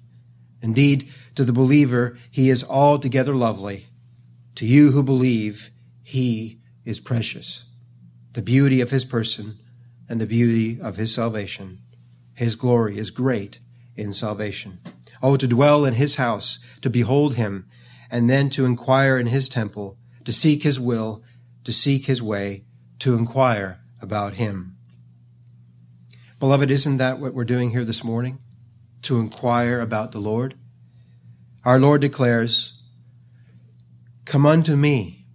Indeed, 0.61 1.09
to 1.35 1.43
the 1.43 1.53
believer, 1.53 2.17
he 2.31 2.49
is 2.49 2.63
altogether 2.63 3.35
lovely. 3.35 3.87
To 4.55 4.65
you 4.65 4.91
who 4.91 5.01
believe, 5.01 5.71
he 6.03 6.59
is 6.85 6.99
precious. 6.99 7.65
The 8.33 8.41
beauty 8.41 8.81
of 8.81 8.91
his 8.91 9.05
person 9.05 9.57
and 10.07 10.21
the 10.21 10.25
beauty 10.25 10.79
of 10.79 10.97
his 10.97 11.13
salvation. 11.13 11.79
His 12.35 12.55
glory 12.55 12.97
is 12.97 13.09
great 13.09 13.59
in 13.95 14.13
salvation. 14.13 14.79
Oh, 15.21 15.37
to 15.37 15.47
dwell 15.47 15.85
in 15.85 15.93
his 15.93 16.15
house, 16.15 16.59
to 16.81 16.89
behold 16.89 17.35
him, 17.35 17.67
and 18.11 18.29
then 18.29 18.49
to 18.51 18.65
inquire 18.65 19.17
in 19.17 19.27
his 19.27 19.49
temple, 19.49 19.97
to 20.25 20.33
seek 20.33 20.63
his 20.63 20.79
will, 20.79 21.23
to 21.63 21.71
seek 21.71 22.05
his 22.05 22.21
way, 22.21 22.65
to 22.99 23.15
inquire 23.15 23.79
about 24.01 24.33
him. 24.33 24.77
Beloved, 26.39 26.69
isn't 26.69 26.97
that 26.97 27.19
what 27.19 27.33
we're 27.33 27.45
doing 27.45 27.71
here 27.71 27.85
this 27.85 28.03
morning? 28.03 28.39
To 29.03 29.19
inquire 29.19 29.79
about 29.79 30.11
the 30.11 30.19
Lord? 30.19 30.55
Our 31.63 31.79
Lord 31.79 32.01
declares, 32.01 32.82
Come 34.25 34.45
unto 34.45 34.75
me, 34.75 35.25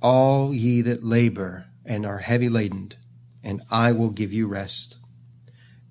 all 0.00 0.52
ye 0.54 0.80
that 0.82 1.04
labor 1.04 1.66
and 1.84 2.04
are 2.04 2.18
heavy 2.18 2.48
laden, 2.48 2.92
and 3.42 3.62
I 3.70 3.92
will 3.92 4.10
give 4.10 4.32
you 4.32 4.46
rest. 4.46 4.98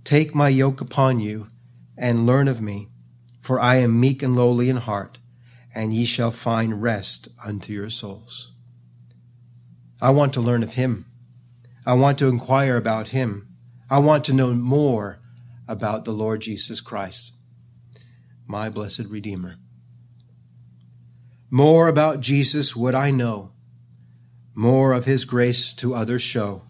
Take 0.04 0.36
my 0.36 0.50
yoke 0.50 0.82
upon 0.82 1.20
you 1.20 1.50
and 1.98 2.26
learn 2.26 2.48
of 2.48 2.62
me, 2.62 2.90
for 3.40 3.60
I 3.60 3.76
am 3.76 4.00
meek 4.00 4.22
and 4.24 4.36
lowly 4.36 4.70
in 4.70 4.78
heart 4.78 5.20
and 5.74 5.94
ye 5.94 6.06
shall 6.06 6.32
find 6.32 6.82
rest 6.82 7.30
unto 7.44 7.74
your 7.74 7.90
souls. 7.90 8.52
I 10.02 10.10
want 10.10 10.34
to 10.34 10.42
learn 10.42 10.64
of 10.64 10.74
him. 10.74 11.06
I 11.86 11.94
want 11.94 12.20
to 12.20 12.28
inquire 12.28 12.78
about 12.78 13.10
him. 13.10 13.48
I 13.90 14.00
want 14.00 14.26
to 14.26 14.34
know 14.34 14.54
more 14.54 15.20
about 15.68 16.06
the 16.06 16.12
Lord 16.12 16.42
Jesus 16.42 16.82
Christ, 16.82 17.34
my 18.46 18.70
blessed 18.70 19.06
Redeemer. 19.06 19.56
More 21.54 21.90
about 21.90 22.22
Jesus 22.22 22.78
would 22.78 22.96
I 22.96 23.12
know, 23.12 23.52
more 24.56 24.94
of 24.94 25.04
his 25.04 25.26
grace 25.26 25.74
to 25.76 25.94
others 25.94 26.22
show, 26.22 26.62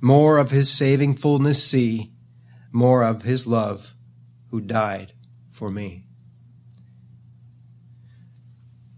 more 0.00 0.38
of 0.38 0.52
his 0.52 0.70
saving 0.70 1.14
fullness 1.16 1.62
see, 1.64 2.12
more 2.70 3.02
of 3.02 3.22
his 3.22 3.44
love 3.44 3.96
who 4.52 4.60
died 4.60 5.14
for 5.48 5.68
me. 5.68 6.04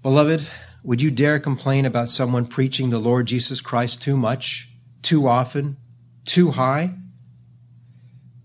Beloved, 0.03 0.47
would 0.83 1.01
you 1.01 1.11
dare 1.11 1.41
complain 1.41 1.87
about 1.87 2.11
someone 2.11 2.47
preaching 2.47 2.91
the 2.91 2.99
Lord 2.99 3.25
Jesus 3.25 3.63
Christ 3.63 4.03
too 4.03 4.19
much, 4.19 4.69
too 5.01 5.27
often, 5.27 5.79
too 6.27 6.51
high? 6.51 6.95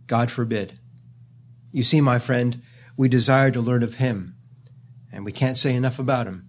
God 0.07 0.31
forbid. 0.31 0.79
You 1.73 1.83
see, 1.83 1.99
my 1.99 2.17
friend, 2.17 2.61
we 2.95 3.09
desire 3.09 3.51
to 3.51 3.59
learn 3.59 3.83
of 3.83 3.95
Him, 3.95 4.34
and 5.15 5.25
we 5.25 5.31
can't 5.31 5.57
say 5.57 5.73
enough 5.73 5.97
about 5.97 6.27
Him. 6.27 6.47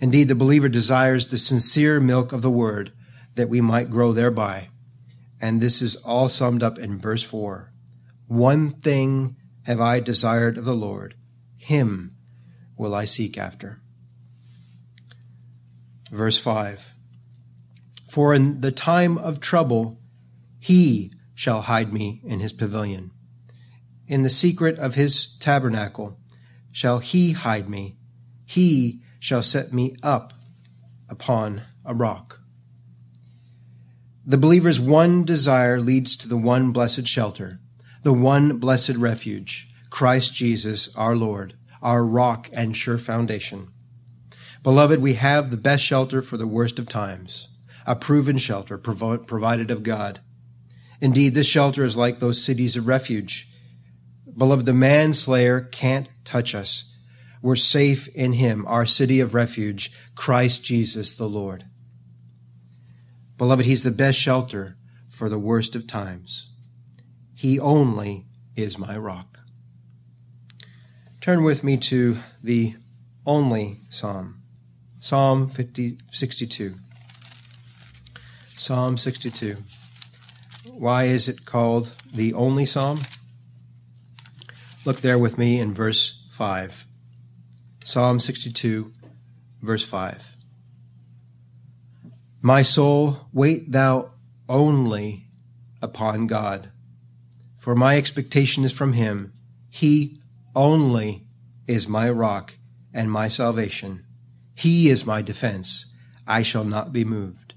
Indeed, 0.00 0.28
the 0.28 0.34
believer 0.34 0.68
desires 0.68 1.28
the 1.28 1.38
sincere 1.38 2.00
milk 2.00 2.32
of 2.32 2.42
the 2.42 2.50
Word 2.50 2.92
that 3.36 3.48
we 3.48 3.60
might 3.60 3.90
grow 3.90 4.12
thereby. 4.12 4.68
And 5.40 5.60
this 5.60 5.80
is 5.80 5.96
all 5.96 6.28
summed 6.28 6.62
up 6.62 6.78
in 6.78 6.98
verse 6.98 7.22
4. 7.22 7.72
One 8.26 8.72
thing 8.72 9.36
have 9.64 9.80
I 9.80 10.00
desired 10.00 10.58
of 10.58 10.64
the 10.64 10.74
Lord, 10.74 11.14
Him 11.56 12.16
will 12.76 12.94
I 12.94 13.04
seek 13.04 13.38
after. 13.38 13.80
Verse 16.10 16.38
5 16.38 16.94
For 18.08 18.34
in 18.34 18.60
the 18.60 18.72
time 18.72 19.18
of 19.18 19.40
trouble 19.40 20.00
he 20.58 21.12
shall 21.34 21.62
hide 21.62 21.92
me 21.92 22.20
in 22.24 22.40
his 22.40 22.52
pavilion. 22.52 23.10
In 24.06 24.22
the 24.22 24.30
secret 24.30 24.78
of 24.78 24.94
his 24.94 25.36
tabernacle 25.36 26.18
shall 26.72 26.98
he 26.98 27.32
hide 27.32 27.68
me. 27.68 27.96
He 28.44 29.00
shall 29.18 29.42
set 29.42 29.72
me 29.72 29.96
up 30.02 30.32
upon 31.08 31.62
a 31.84 31.94
rock. 31.94 32.40
The 34.24 34.38
believer's 34.38 34.78
one 34.78 35.24
desire 35.24 35.80
leads 35.80 36.16
to 36.18 36.28
the 36.28 36.36
one 36.36 36.70
blessed 36.70 37.06
shelter, 37.06 37.60
the 38.02 38.12
one 38.12 38.58
blessed 38.58 38.96
refuge, 38.96 39.70
Christ 39.90 40.34
Jesus 40.34 40.94
our 40.96 41.16
Lord, 41.16 41.54
our 41.80 42.04
rock 42.04 42.48
and 42.52 42.76
sure 42.76 42.98
foundation. 42.98 43.68
Beloved, 44.62 45.00
we 45.00 45.14
have 45.14 45.50
the 45.50 45.56
best 45.56 45.82
shelter 45.82 46.20
for 46.20 46.36
the 46.36 46.46
worst 46.46 46.78
of 46.78 46.88
times, 46.88 47.48
a 47.86 47.96
proven 47.96 48.36
shelter 48.36 48.76
provided 48.76 49.70
of 49.70 49.82
God. 49.82 50.20
Indeed, 51.00 51.34
this 51.34 51.46
shelter 51.46 51.84
is 51.84 51.96
like 51.96 52.18
those 52.18 52.42
cities 52.42 52.76
of 52.76 52.86
refuge. 52.86 53.48
Beloved, 54.38 54.66
the 54.66 54.72
manslayer 54.72 55.60
can't 55.60 56.08
touch 56.24 56.54
us. 56.54 56.96
We're 57.42 57.56
safe 57.56 58.06
in 58.14 58.34
him, 58.34 58.64
our 58.68 58.86
city 58.86 59.18
of 59.18 59.34
refuge, 59.34 59.90
Christ 60.14 60.64
Jesus 60.64 61.14
the 61.16 61.28
Lord. 61.28 61.64
Beloved, 63.36 63.66
he's 63.66 63.82
the 63.82 63.90
best 63.90 64.18
shelter 64.18 64.76
for 65.08 65.28
the 65.28 65.40
worst 65.40 65.74
of 65.74 65.88
times. 65.88 66.50
He 67.34 67.58
only 67.58 68.26
is 68.54 68.78
my 68.78 68.96
rock. 68.96 69.40
Turn 71.20 71.42
with 71.42 71.64
me 71.64 71.76
to 71.76 72.18
the 72.42 72.74
only 73.26 73.80
psalm, 73.88 74.42
Psalm 75.00 75.48
50, 75.48 75.98
62. 76.10 76.74
Psalm 78.56 78.98
62. 78.98 79.56
Why 80.70 81.04
is 81.04 81.28
it 81.28 81.44
called 81.44 81.94
the 82.14 82.32
only 82.34 82.66
psalm? 82.66 82.98
Look 84.88 85.02
there 85.02 85.18
with 85.18 85.36
me 85.36 85.60
in 85.60 85.74
verse 85.74 86.26
5. 86.30 86.86
Psalm 87.84 88.20
62, 88.20 88.90
verse 89.60 89.84
5. 89.84 90.34
My 92.40 92.62
soul, 92.62 93.28
wait 93.30 93.70
thou 93.70 94.12
only 94.48 95.26
upon 95.82 96.26
God, 96.26 96.70
for 97.58 97.74
my 97.74 97.98
expectation 97.98 98.64
is 98.64 98.72
from 98.72 98.94
him. 98.94 99.34
He 99.68 100.20
only 100.56 101.26
is 101.66 101.86
my 101.86 102.08
rock 102.08 102.54
and 102.94 103.12
my 103.12 103.28
salvation. 103.28 104.06
He 104.54 104.88
is 104.88 105.04
my 105.04 105.20
defense. 105.20 105.84
I 106.26 106.42
shall 106.42 106.64
not 106.64 106.94
be 106.94 107.04
moved. 107.04 107.52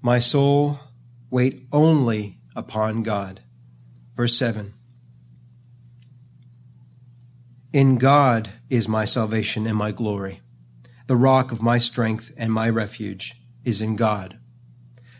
My 0.00 0.18
soul, 0.18 0.80
Wait 1.28 1.66
only 1.72 2.38
upon 2.56 3.02
God. 3.02 3.40
Verse 4.16 4.34
7 4.38 4.72
In 7.72 7.96
God 7.96 8.50
is 8.68 8.86
my 8.86 9.06
salvation 9.06 9.66
and 9.66 9.76
my 9.76 9.92
glory. 9.92 10.42
The 11.06 11.16
rock 11.16 11.52
of 11.52 11.62
my 11.62 11.78
strength 11.78 12.30
and 12.36 12.52
my 12.52 12.68
refuge 12.68 13.40
is 13.64 13.80
in 13.80 13.96
God. 13.96 14.38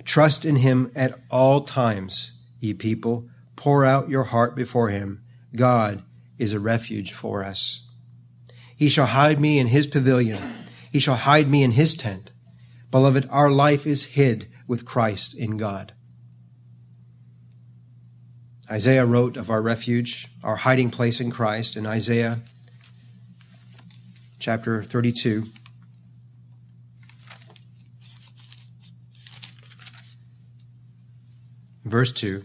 Trust 0.04 0.44
in 0.44 0.56
him 0.56 0.92
at 0.94 1.14
all 1.30 1.62
times, 1.62 2.38
ye 2.60 2.74
people. 2.74 3.26
Pour 3.56 3.86
out 3.86 4.10
your 4.10 4.24
heart 4.24 4.54
before 4.54 4.90
him. 4.90 5.24
God 5.56 6.02
is 6.36 6.52
a 6.52 6.60
refuge 6.60 7.12
for 7.12 7.42
us. 7.42 7.88
He 8.76 8.90
shall 8.90 9.06
hide 9.06 9.40
me 9.40 9.58
in 9.58 9.68
his 9.68 9.86
pavilion. 9.86 10.42
He 10.90 10.98
shall 10.98 11.16
hide 11.16 11.48
me 11.48 11.62
in 11.62 11.70
his 11.70 11.94
tent. 11.94 12.32
Beloved, 12.90 13.26
our 13.30 13.50
life 13.50 13.86
is 13.86 14.12
hid 14.12 14.48
with 14.68 14.84
Christ 14.84 15.34
in 15.34 15.56
God. 15.56 15.94
Isaiah 18.72 19.04
wrote 19.04 19.36
of 19.36 19.50
our 19.50 19.60
refuge, 19.60 20.28
our 20.42 20.56
hiding 20.56 20.88
place 20.88 21.20
in 21.20 21.30
Christ 21.30 21.76
in 21.76 21.84
Isaiah 21.84 22.40
chapter 24.38 24.82
32. 24.82 25.44
Verse 31.84 32.12
2. 32.12 32.44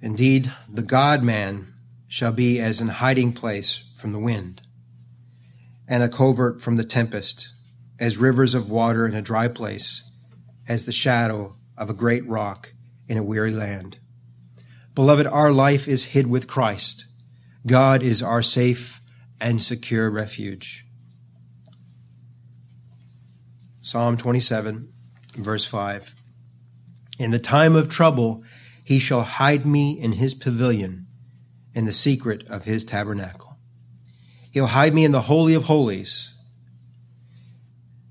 Indeed, 0.00 0.50
the 0.72 0.80
God 0.80 1.22
man 1.22 1.74
shall 2.08 2.32
be 2.32 2.58
as 2.58 2.80
an 2.80 2.88
hiding 2.88 3.34
place 3.34 3.90
from 3.94 4.12
the 4.12 4.18
wind, 4.18 4.62
and 5.86 6.02
a 6.02 6.08
covert 6.08 6.62
from 6.62 6.76
the 6.76 6.84
tempest, 6.84 7.50
as 7.98 8.16
rivers 8.16 8.54
of 8.54 8.70
water 8.70 9.06
in 9.06 9.14
a 9.14 9.20
dry 9.20 9.48
place 9.48 10.08
as 10.68 10.86
the 10.86 10.92
shadow 10.92 11.56
of 11.76 11.90
a 11.90 11.94
great 11.94 12.26
rock 12.26 12.72
in 13.08 13.18
a 13.18 13.22
weary 13.22 13.50
land. 13.50 13.98
Beloved, 14.94 15.26
our 15.26 15.52
life 15.52 15.88
is 15.88 16.06
hid 16.06 16.26
with 16.26 16.46
Christ. 16.46 17.06
God 17.66 18.02
is 18.02 18.22
our 18.22 18.42
safe 18.42 19.00
and 19.40 19.60
secure 19.60 20.10
refuge. 20.10 20.86
Psalm 23.80 24.16
27, 24.16 24.92
verse 25.34 25.64
5. 25.64 26.14
In 27.18 27.30
the 27.30 27.38
time 27.38 27.74
of 27.74 27.88
trouble, 27.88 28.44
he 28.84 28.98
shall 28.98 29.22
hide 29.22 29.66
me 29.66 29.98
in 29.98 30.12
his 30.12 30.34
pavilion, 30.34 31.06
in 31.74 31.84
the 31.84 31.92
secret 31.92 32.44
of 32.48 32.64
his 32.64 32.84
tabernacle. 32.84 33.56
He'll 34.52 34.66
hide 34.66 34.94
me 34.94 35.04
in 35.04 35.12
the 35.12 35.22
Holy 35.22 35.54
of 35.54 35.64
Holies. 35.64 36.34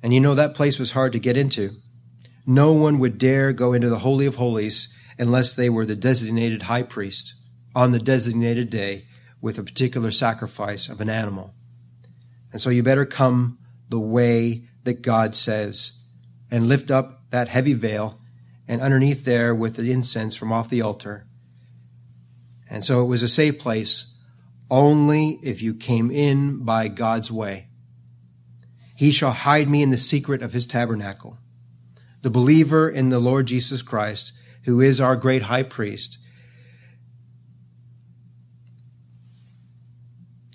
And 0.01 0.13
you 0.13 0.19
know 0.19 0.33
that 0.33 0.55
place 0.55 0.79
was 0.79 0.91
hard 0.91 1.13
to 1.13 1.19
get 1.19 1.37
into. 1.37 1.75
No 2.45 2.73
one 2.73 2.99
would 2.99 3.17
dare 3.17 3.53
go 3.53 3.73
into 3.73 3.89
the 3.89 3.99
Holy 3.99 4.25
of 4.25 4.35
Holies 4.35 4.93
unless 5.17 5.53
they 5.53 5.69
were 5.69 5.85
the 5.85 5.95
designated 5.95 6.63
high 6.63 6.83
priest 6.83 7.35
on 7.75 7.91
the 7.91 7.99
designated 7.99 8.69
day 8.69 9.05
with 9.39 9.57
a 9.57 9.63
particular 9.63 10.11
sacrifice 10.11 10.89
of 10.89 11.01
an 11.01 11.09
animal. 11.09 11.53
And 12.51 12.61
so 12.61 12.69
you 12.69 12.83
better 12.83 13.05
come 13.05 13.59
the 13.89 13.99
way 13.99 14.65
that 14.83 15.01
God 15.01 15.35
says 15.35 16.05
and 16.49 16.67
lift 16.67 16.91
up 16.91 17.29
that 17.29 17.47
heavy 17.47 17.73
veil 17.73 18.19
and 18.67 18.81
underneath 18.81 19.25
there 19.25 19.53
with 19.53 19.75
the 19.75 19.91
incense 19.91 20.35
from 20.35 20.51
off 20.51 20.69
the 20.69 20.81
altar. 20.81 21.27
And 22.69 22.83
so 22.83 23.01
it 23.01 23.05
was 23.05 23.23
a 23.23 23.29
safe 23.29 23.59
place 23.59 24.13
only 24.69 25.39
if 25.43 25.61
you 25.61 25.73
came 25.73 26.09
in 26.09 26.63
by 26.63 26.87
God's 26.87 27.31
way. 27.31 27.67
He 28.95 29.11
shall 29.11 29.31
hide 29.31 29.69
me 29.69 29.81
in 29.81 29.89
the 29.89 29.97
secret 29.97 30.41
of 30.41 30.53
his 30.53 30.67
tabernacle 30.67 31.37
the 32.21 32.29
believer 32.29 32.89
in 32.89 33.09
the 33.09 33.19
Lord 33.19 33.47
Jesus 33.47 33.81
Christ, 33.81 34.33
who 34.65 34.79
is 34.79 35.01
our 35.01 35.15
great 35.15 35.43
high 35.43 35.63
priest, 35.63 36.17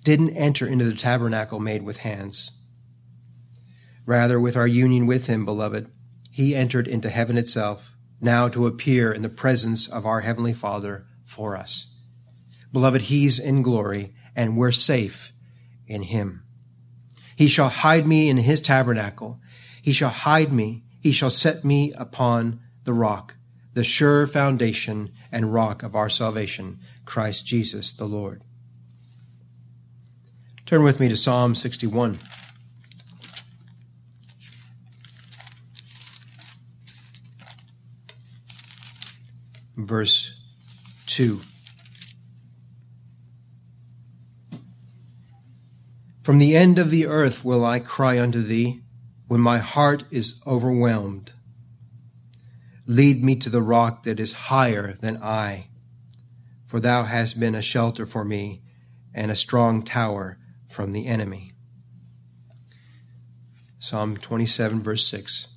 didn't 0.05 0.37
enter 0.37 0.67
into 0.67 0.85
the 0.85 0.95
tabernacle 0.95 1.59
made 1.59 1.83
with 1.83 1.99
hands. 1.99 2.53
Rather, 4.07 4.39
with 4.39 4.57
our 4.57 4.69
union 4.69 5.05
with 5.07 5.27
him, 5.27 5.45
beloved, 5.45 5.91
he 6.31 6.55
entered 6.55 6.87
into 6.87 7.11
heaven 7.11 7.37
itself, 7.37 7.97
now 8.21 8.49
to 8.49 8.67
appear 8.67 9.13
in 9.13 9.23
the 9.23 9.29
presence 9.29 9.89
of 9.89 10.07
our 10.07 10.21
Heavenly 10.21 10.53
Father 10.53 11.07
for 11.25 11.57
us. 11.57 11.93
Beloved, 12.73 13.03
he's 13.03 13.41
in 13.41 13.63
glory, 13.63 14.15
and 14.37 14.57
we're 14.57 14.71
safe 14.71 15.33
in 15.89 16.03
him. 16.03 16.45
He 17.35 17.49
shall 17.49 17.69
hide 17.69 18.07
me 18.07 18.29
in 18.29 18.37
his 18.37 18.61
tabernacle. 18.61 19.41
He 19.83 19.93
shall 19.93 20.11
hide 20.11 20.53
me 20.53 20.85
he 21.07 21.13
shall 21.13 21.31
set 21.31 21.65
me 21.65 21.93
upon 21.93 22.59
the 22.83 22.93
rock, 22.93 23.37
the 23.75 23.85
sure 23.85 24.27
foundation 24.27 25.13
and 25.31 25.55
rock 25.55 25.85
of 25.85 25.95
our 25.95 26.09
salvation, 26.09 26.81
Christ 27.05 27.47
Jesus 27.47 27.93
the 27.93 28.07
Lord. 28.07 28.43
Turn 30.65 30.83
with 30.83 30.99
me 30.99 31.09
to 31.09 31.17
Psalm 31.17 31.55
61. 31.55 32.19
Verse 39.77 40.41
2. 41.07 41.41
From 46.21 46.39
the 46.41 46.57
end 46.57 46.81
of 46.81 46.91
the 46.91 47.07
earth 47.07 47.45
will 47.45 47.65
I 47.65 47.79
cry 47.79 48.19
unto 48.19 48.43
thee 48.43 48.83
when 49.29 49.41
my 49.41 49.59
heart 49.59 50.05
is 50.11 50.41
overwhelmed. 50.47 51.33
Lead 52.87 53.23
me 53.25 53.35
to 53.37 53.51
the 53.51 53.63
rock 53.63 54.05
that 54.05 54.21
is 54.21 54.33
higher 54.33 54.95
than 55.01 55.21
I, 55.23 55.67
for 56.67 56.79
thou 56.79 57.05
hast 57.05 57.41
been 57.41 57.55
a 57.55 57.63
shelter 57.63 58.07
for 58.07 58.25
me 58.25 58.63
and 59.15 59.31
a 59.31 59.37
strong 59.37 59.83
tower 59.83 60.39
from 60.69 60.93
the 60.93 61.07
enemy. 61.07 61.51
Psalm 63.79 64.17
27, 64.17 64.83
verse 64.83 65.07
6. 65.07 65.49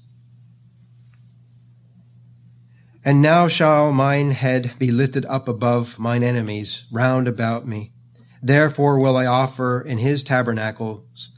And 3.05 3.21
now 3.21 3.47
shall 3.47 3.91
mine 3.91 4.31
head 4.31 4.73
be 4.77 4.91
lifted 4.91 5.25
up 5.25 5.47
above 5.47 5.99
mine 5.99 6.21
enemies 6.21 6.85
round 6.91 7.27
about 7.27 7.65
me. 7.65 7.93
Therefore 8.41 8.99
will 8.99 9.15
I 9.15 9.25
offer 9.25 9.81
in 9.81 9.99
his 9.99 10.23
tabernacles 10.23 11.31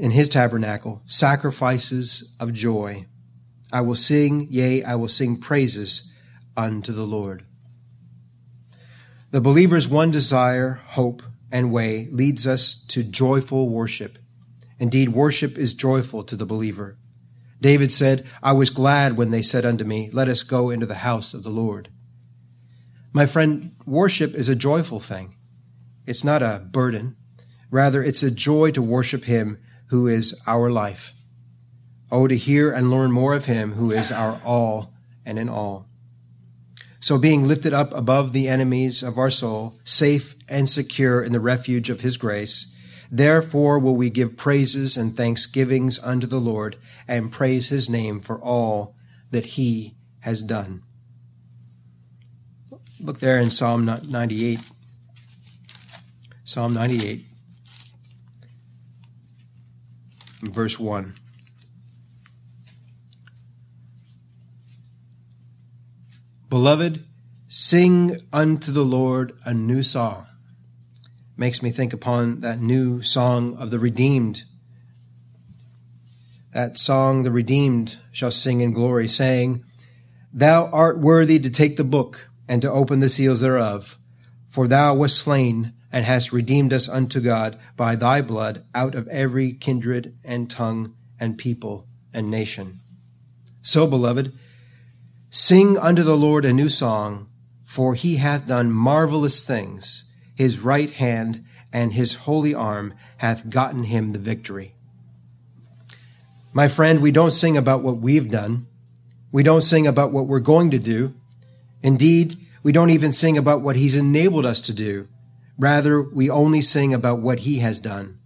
in 0.00 0.12
his 0.12 0.30
tabernacle 0.30 1.02
sacrifices 1.04 2.34
of 2.40 2.54
joy. 2.54 3.04
I 3.70 3.82
will 3.82 3.94
sing, 3.94 4.48
yea, 4.50 4.82
I 4.82 4.94
will 4.94 5.08
sing 5.08 5.36
praises 5.36 6.10
unto 6.56 6.90
the 6.90 7.04
Lord. 7.04 7.44
The 9.30 9.42
believer's 9.42 9.86
one 9.86 10.10
desire, 10.10 10.80
hope, 10.86 11.22
and 11.52 11.70
way 11.70 12.08
leads 12.10 12.46
us 12.46 12.82
to 12.88 13.04
joyful 13.04 13.68
worship. 13.68 14.18
Indeed, 14.78 15.10
worship 15.10 15.58
is 15.58 15.74
joyful 15.74 16.24
to 16.24 16.34
the 16.34 16.46
believer. 16.46 16.96
David 17.60 17.92
said, 17.92 18.26
I 18.42 18.52
was 18.52 18.70
glad 18.70 19.18
when 19.18 19.30
they 19.30 19.42
said 19.42 19.66
unto 19.66 19.84
me, 19.84 20.08
Let 20.14 20.28
us 20.28 20.42
go 20.42 20.70
into 20.70 20.86
the 20.86 20.94
house 20.94 21.34
of 21.34 21.42
the 21.42 21.50
Lord. 21.50 21.90
My 23.12 23.26
friend, 23.26 23.76
worship 23.84 24.34
is 24.34 24.48
a 24.48 24.56
joyful 24.56 24.98
thing. 24.98 25.36
It's 26.06 26.24
not 26.24 26.42
a 26.42 26.66
burden. 26.70 27.16
Rather, 27.70 28.02
it's 28.02 28.22
a 28.22 28.30
joy 28.30 28.70
to 28.70 28.80
worship 28.80 29.24
Him 29.24 29.58
who 29.90 30.06
is 30.06 30.40
our 30.46 30.70
life. 30.70 31.14
Oh, 32.10 32.26
to 32.26 32.36
hear 32.36 32.72
and 32.72 32.90
learn 32.90 33.12
more 33.12 33.34
of 33.34 33.44
Him 33.44 33.72
who 33.72 33.92
is 33.92 34.10
our 34.10 34.40
all 34.44 34.92
and 35.24 35.38
in 35.38 35.48
all. 35.48 35.86
So 37.00 37.16
being 37.16 37.48
lifted 37.48 37.72
up 37.72 37.94
above 37.94 38.32
the 38.32 38.46
enemies 38.46 39.02
of 39.02 39.16
our 39.16 39.30
soul, 39.30 39.78
safe 39.84 40.36
and 40.48 40.68
secure 40.68 41.22
in 41.22 41.32
the 41.32 41.40
refuge 41.40 41.88
of 41.88 42.02
his 42.02 42.18
grace, 42.18 42.66
therefore 43.10 43.78
will 43.78 43.96
we 43.96 44.10
give 44.10 44.36
praises 44.36 44.98
and 44.98 45.16
thanksgivings 45.16 45.98
unto 46.00 46.26
the 46.26 46.40
Lord 46.40 46.76
and 47.08 47.32
praise 47.32 47.70
his 47.70 47.88
name 47.88 48.20
for 48.20 48.38
all 48.38 48.94
that 49.30 49.46
he 49.46 49.96
has 50.20 50.42
done. 50.42 50.82
Look 53.00 53.20
there 53.20 53.40
in 53.40 53.50
Psalm 53.50 53.86
98. 53.86 54.60
Psalm 56.44 56.74
98, 56.74 57.24
verse 60.42 60.78
1. 60.78 61.14
Beloved, 66.48 67.04
sing 67.46 68.16
unto 68.32 68.72
the 68.72 68.84
Lord 68.84 69.38
a 69.44 69.54
new 69.54 69.82
song. 69.82 70.26
Makes 71.36 71.62
me 71.62 71.70
think 71.70 71.92
upon 71.92 72.40
that 72.40 72.60
new 72.60 73.02
song 73.02 73.56
of 73.56 73.70
the 73.70 73.78
redeemed. 73.78 74.44
That 76.52 76.76
song, 76.76 77.22
the 77.22 77.30
redeemed 77.30 78.00
shall 78.10 78.32
sing 78.32 78.60
in 78.60 78.72
glory, 78.72 79.06
saying, 79.06 79.64
Thou 80.32 80.66
art 80.66 80.98
worthy 80.98 81.38
to 81.38 81.50
take 81.50 81.76
the 81.76 81.84
book 81.84 82.28
and 82.48 82.60
to 82.62 82.70
open 82.70 82.98
the 82.98 83.08
seals 83.08 83.40
thereof, 83.42 83.98
for 84.48 84.66
thou 84.66 84.94
wast 84.94 85.18
slain 85.18 85.72
and 85.92 86.04
hast 86.04 86.32
redeemed 86.32 86.72
us 86.72 86.88
unto 86.88 87.20
God 87.20 87.58
by 87.76 87.96
thy 87.96 88.22
blood 88.22 88.64
out 88.74 88.94
of 88.94 89.08
every 89.08 89.52
kindred 89.52 90.16
and 90.24 90.50
tongue 90.50 90.94
and 91.18 91.36
people 91.36 91.86
and 92.12 92.30
nation. 92.30 92.80
So, 93.62 93.86
beloved, 93.86 94.32
Sing 95.32 95.78
unto 95.78 96.02
the 96.02 96.16
Lord 96.16 96.44
a 96.44 96.52
new 96.52 96.68
song, 96.68 97.28
for 97.64 97.94
he 97.94 98.16
hath 98.16 98.48
done 98.48 98.72
marvelous 98.72 99.44
things. 99.44 100.02
His 100.34 100.58
right 100.58 100.90
hand 100.90 101.44
and 101.72 101.92
his 101.92 102.16
holy 102.26 102.52
arm 102.52 102.94
hath 103.18 103.48
gotten 103.48 103.84
him 103.84 104.10
the 104.10 104.18
victory. 104.18 104.74
My 106.52 106.66
friend, 106.66 107.00
we 107.00 107.12
don't 107.12 107.30
sing 107.30 107.56
about 107.56 107.82
what 107.82 107.98
we've 107.98 108.28
done. 108.28 108.66
We 109.30 109.44
don't 109.44 109.62
sing 109.62 109.86
about 109.86 110.10
what 110.10 110.26
we're 110.26 110.40
going 110.40 110.72
to 110.72 110.80
do. 110.80 111.14
Indeed, 111.80 112.36
we 112.64 112.72
don't 112.72 112.90
even 112.90 113.12
sing 113.12 113.38
about 113.38 113.60
what 113.60 113.76
he's 113.76 113.96
enabled 113.96 114.44
us 114.44 114.60
to 114.62 114.72
do. 114.72 115.06
Rather, 115.60 116.00
we 116.00 116.30
only 116.30 116.62
sing 116.62 116.94
about 116.94 117.20
what 117.20 117.40
he 117.40 117.58
has 117.58 117.80
done. 117.80 118.18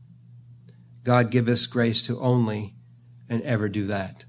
God 1.03 1.33
give 1.33 1.49
us 1.49 1.66
grace 1.66 2.01
to 2.03 2.18
only 2.20 2.75
and 3.29 3.42
ever 3.42 3.68
do 3.68 3.87
that. 3.87 4.25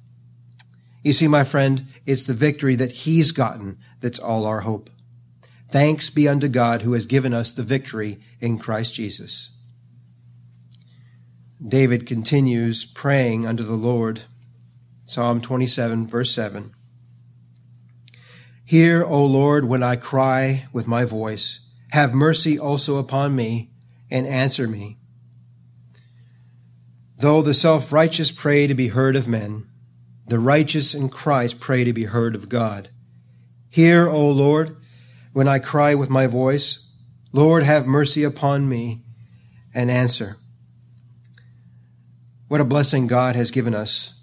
You 1.03 1.13
see, 1.13 1.27
my 1.27 1.43
friend, 1.43 1.85
it's 2.07 2.25
the 2.25 2.33
victory 2.33 2.75
that 2.77 2.91
He's 2.91 3.31
gotten 3.31 3.77
that's 4.01 4.17
all 4.17 4.43
our 4.47 4.61
hope. 4.61 4.89
Thanks 5.69 6.09
be 6.09 6.27
unto 6.27 6.47
God 6.47 6.81
who 6.81 6.93
has 6.93 7.05
given 7.05 7.31
us 7.31 7.53
the 7.53 7.61
victory 7.61 8.19
in 8.39 8.57
Christ 8.57 8.95
Jesus. 8.95 9.51
David 11.65 12.07
continues 12.07 12.85
praying 12.85 13.45
unto 13.45 13.61
the 13.61 13.73
Lord. 13.73 14.23
Psalm 15.05 15.41
27, 15.41 16.07
verse 16.07 16.33
7. 16.33 16.73
Hear, 18.63 19.03
O 19.03 19.23
Lord, 19.23 19.65
when 19.65 19.83
I 19.83 19.97
cry 19.97 20.65
with 20.73 20.87
my 20.87 21.05
voice. 21.05 21.64
Have 21.91 22.13
mercy 22.13 22.57
also 22.59 22.97
upon 22.97 23.35
me 23.35 23.71
and 24.09 24.27
answer 24.27 24.67
me. 24.67 24.97
Though 27.17 27.41
the 27.41 27.53
self 27.53 27.91
righteous 27.91 28.31
pray 28.31 28.67
to 28.67 28.73
be 28.73 28.89
heard 28.89 29.15
of 29.15 29.27
men, 29.27 29.67
the 30.27 30.39
righteous 30.39 30.93
in 30.93 31.09
Christ 31.09 31.59
pray 31.59 31.83
to 31.83 31.93
be 31.93 32.05
heard 32.05 32.35
of 32.35 32.49
God. 32.49 32.89
Hear, 33.69 34.07
O 34.07 34.29
Lord, 34.29 34.75
when 35.33 35.47
I 35.47 35.59
cry 35.59 35.95
with 35.95 36.09
my 36.09 36.27
voice, 36.27 36.91
Lord, 37.31 37.63
have 37.63 37.85
mercy 37.85 38.23
upon 38.23 38.67
me 38.67 39.03
and 39.73 39.91
answer. 39.91 40.37
What 42.47 42.61
a 42.61 42.65
blessing 42.65 43.07
God 43.07 43.35
has 43.35 43.51
given 43.51 43.73
us 43.73 44.13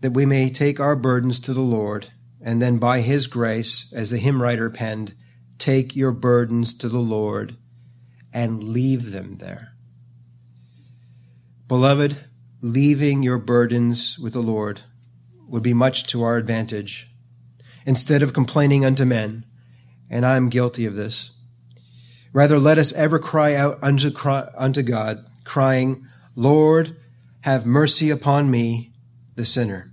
that 0.00 0.12
we 0.12 0.26
may 0.26 0.50
take 0.50 0.78
our 0.78 0.96
burdens 0.96 1.40
to 1.40 1.52
the 1.52 1.60
Lord 1.60 2.08
and 2.40 2.62
then 2.62 2.78
by 2.78 3.00
his 3.00 3.26
grace, 3.26 3.92
as 3.92 4.10
the 4.10 4.18
hymn 4.18 4.40
writer 4.40 4.70
penned, 4.70 5.14
take 5.58 5.96
your 5.96 6.12
burdens 6.12 6.72
to 6.74 6.88
the 6.88 6.98
Lord 6.98 7.56
and 8.32 8.62
leave 8.62 9.12
them 9.12 9.38
there. 9.38 9.74
Beloved, 11.68 12.24
leaving 12.60 13.22
your 13.22 13.38
burdens 13.38 14.18
with 14.18 14.32
the 14.32 14.42
Lord 14.42 14.82
would 15.48 15.62
be 15.62 15.74
much 15.74 16.06
to 16.08 16.22
our 16.22 16.36
advantage. 16.36 17.10
Instead 17.84 18.22
of 18.22 18.32
complaining 18.32 18.84
unto 18.84 19.04
men, 19.04 19.44
and 20.10 20.26
I 20.26 20.36
am 20.36 20.48
guilty 20.48 20.86
of 20.86 20.94
this, 20.94 21.32
rather 22.32 22.58
let 22.58 22.78
us 22.78 22.92
ever 22.92 23.18
cry 23.18 23.54
out 23.54 23.78
unto, 23.82 24.12
unto 24.56 24.82
God, 24.82 25.24
crying, 25.44 26.06
Lord, 26.34 26.96
have 27.42 27.64
mercy 27.64 28.10
upon 28.10 28.50
me, 28.50 28.92
the 29.36 29.44
sinner. 29.44 29.92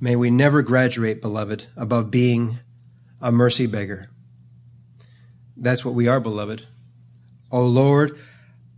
May 0.00 0.16
we 0.16 0.30
never 0.30 0.62
graduate, 0.62 1.22
beloved, 1.22 1.68
above 1.76 2.10
being 2.10 2.58
a 3.24 3.32
mercy 3.32 3.66
beggar. 3.66 4.08
That's 5.56 5.84
what 5.84 5.94
we 5.94 6.06
are, 6.06 6.20
beloved. 6.20 6.64
O 7.50 7.64
Lord, 7.64 8.16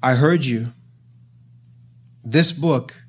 I 0.03 0.15
heard 0.15 0.47
you. 0.47 0.73
This 2.25 2.53
book 2.53 3.03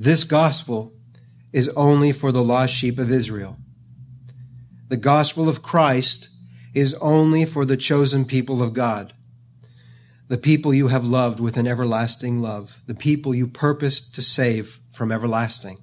this 0.00 0.24
gospel 0.24 0.94
is 1.52 1.68
only 1.76 2.10
for 2.12 2.32
the 2.32 2.42
lost 2.42 2.74
sheep 2.74 2.98
of 2.98 3.10
Israel. 3.10 3.58
The 4.88 4.96
gospel 4.96 5.46
of 5.46 5.62
Christ 5.62 6.30
is 6.72 6.94
only 7.02 7.44
for 7.44 7.66
the 7.66 7.76
chosen 7.76 8.24
people 8.24 8.62
of 8.62 8.72
God, 8.72 9.12
the 10.28 10.38
people 10.38 10.72
you 10.72 10.88
have 10.88 11.04
loved 11.04 11.38
with 11.38 11.58
an 11.58 11.66
everlasting 11.66 12.40
love, 12.40 12.80
the 12.86 12.94
people 12.94 13.34
you 13.34 13.46
purposed 13.46 14.14
to 14.14 14.22
save 14.22 14.80
from 14.90 15.12
everlasting. 15.12 15.76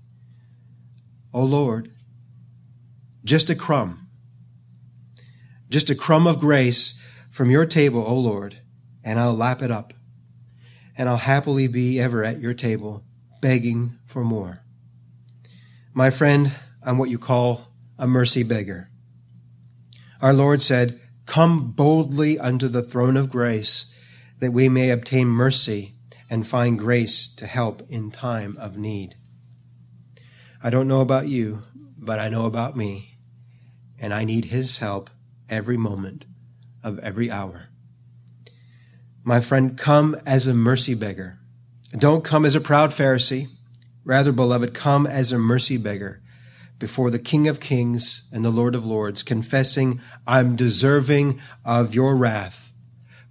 O 1.32 1.44
Lord, 1.44 1.92
just 3.24 3.52
a 3.52 3.56
crumb, 3.56 4.07
just 5.70 5.90
a 5.90 5.96
crumb 5.96 6.28
of 6.28 6.40
grace 6.40 7.02
from 7.30 7.50
your 7.50 7.66
table, 7.66 8.04
O 8.06 8.16
Lord, 8.16 8.62
and 9.04 9.20
I'll 9.20 9.36
lap 9.36 9.62
it 9.62 9.72
up, 9.72 9.94
and 10.98 11.10
I'll 11.10 11.18
happily 11.18 11.68
be 11.68 12.00
ever 12.00 12.24
at 12.24 12.40
your 12.40 12.54
table 12.54 13.04
begging 13.42 13.98
for 14.06 14.24
more. 14.24 14.64
My 15.94 16.10
friend, 16.10 16.56
I'm 16.84 16.98
what 16.98 17.10
you 17.10 17.20
call 17.20 17.68
a 17.98 18.08
mercy 18.08 18.44
beggar. 18.44 18.90
Our 20.22 20.34
Lord 20.34 20.62
said, 20.62 21.00
Come 21.26 21.72
boldly 21.72 22.40
unto 22.40 22.68
the 22.68 22.82
throne 22.82 23.18
of 23.18 23.30
grace, 23.30 23.94
that 24.40 24.54
we 24.54 24.70
may 24.70 24.90
obtain 24.90 25.28
mercy 25.28 25.96
and 26.30 26.48
find 26.48 26.80
grace 26.80 27.28
to 27.36 27.46
help 27.46 27.82
in 27.90 28.12
time 28.12 28.56
of 28.58 28.78
need. 28.78 29.16
I 30.64 30.70
don't 30.70 30.88
know 30.88 31.02
about 31.02 31.28
you, 31.28 31.64
but 31.98 32.20
I 32.20 32.30
know 32.30 32.46
about 32.46 32.78
me, 32.78 33.18
and 34.00 34.14
I 34.14 34.24
need 34.24 34.46
His 34.46 34.78
help 34.78 35.10
every 35.50 35.78
moment 35.78 36.26
of 36.84 37.00
every 37.00 37.30
hour. 37.32 37.70
My 39.24 39.42
friend, 39.42 39.78
come 39.78 40.16
as 40.26 40.48
a 40.48 40.54
mercy 40.54 40.94
beggar. 40.94 41.40
Don't 41.98 42.24
come 42.24 42.46
as 42.46 42.56
a 42.56 42.62
proud 42.62 42.92
Pharisee. 42.92 43.48
Rather, 44.04 44.32
beloved, 44.32 44.74
come 44.74 45.06
as 45.06 45.32
a 45.32 45.38
mercy 45.38 45.78
beggar 45.78 46.22
before 46.80 47.10
the 47.10 47.20
King 47.20 47.48
of 47.48 47.60
Kings 47.60 48.28
and 48.32 48.46
the 48.46 48.52
Lord 48.52 48.76
of 48.76 48.86
Lords, 48.86 49.24
confessing, 49.24 50.00
I'm 50.26 50.56
deserving 50.56 51.42
of 51.66 51.96
your 51.96 52.16
wrath. 52.16 52.72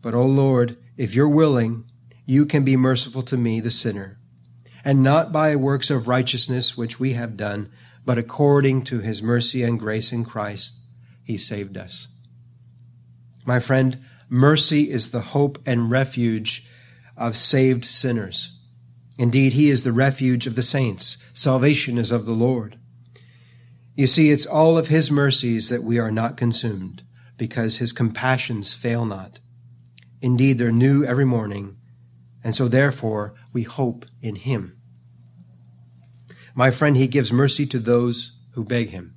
But, 0.03 0.15
O 0.15 0.25
Lord, 0.25 0.77
if 0.97 1.15
you're 1.15 1.29
willing, 1.29 1.85
you 2.25 2.45
can 2.45 2.65
be 2.65 2.77
merciful 2.77 3.23
to 3.23 3.37
me, 3.37 3.61
the 3.61 3.71
sinner, 3.71 4.19
and 4.85 5.03
not 5.03 5.33
by 5.33 5.55
works 5.55 5.91
of 5.91 6.09
righteousness 6.09 6.77
which 6.77 6.99
we 6.99 7.13
have 7.13 7.37
done, 7.37 7.71
but 8.05 8.19
according 8.19 8.83
to 8.83 8.99
his 8.99 9.23
mercy 9.23 9.63
and 9.63 9.79
grace 9.79 10.13
in 10.13 10.25
Christ, 10.25 10.81
he 11.27 11.37
saved 11.37 11.77
us. 11.77 12.09
My 13.45 13.59
friend, 13.59 13.99
mercy 14.29 14.91
is 14.91 15.11
the 15.11 15.21
hope 15.21 15.59
and 15.67 15.91
refuge 15.91 16.69
of 17.17 17.37
saved 17.37 17.85
sinners. 17.85 18.59
Indeed, 19.19 19.55
he 19.55 19.69
is 19.69 19.83
the 19.83 19.93
refuge 19.93 20.47
of 20.47 20.55
the 20.55 20.63
saints. 20.63 21.19
Salvation 21.33 21.99
is 21.99 22.13
of 22.13 22.27
the 22.27 22.33
Lord. 22.33 22.79
You 23.95 24.07
see, 24.07 24.31
it's 24.31 24.47
all 24.47 24.79
of 24.79 24.89
his 24.89 25.11
mercies 25.11 25.69
that 25.69 25.83
we 25.83 25.99
are 25.99 26.13
not 26.13 26.37
consumed, 26.37 27.03
because 27.37 27.79
his 27.79 27.93
compassions 27.93 28.73
fail 28.73 29.05
not. 29.05 29.41
Indeed, 30.21 30.59
they're 30.59 30.71
new 30.71 31.05
every 31.05 31.25
morning, 31.25 31.77
and 32.45 32.55
so 32.55 32.69
therefore 32.69 33.35
we 33.53 33.65
hope 33.65 34.07
in 34.23 34.37
him. 34.37 34.77
My 36.55 36.71
friend, 36.71 36.97
he 36.97 37.07
gives 37.07 37.33
mercy 37.33 37.67
to 37.67 37.79
those 37.81 38.39
who 38.53 38.65
beg 38.65 38.91
him. 38.91 39.16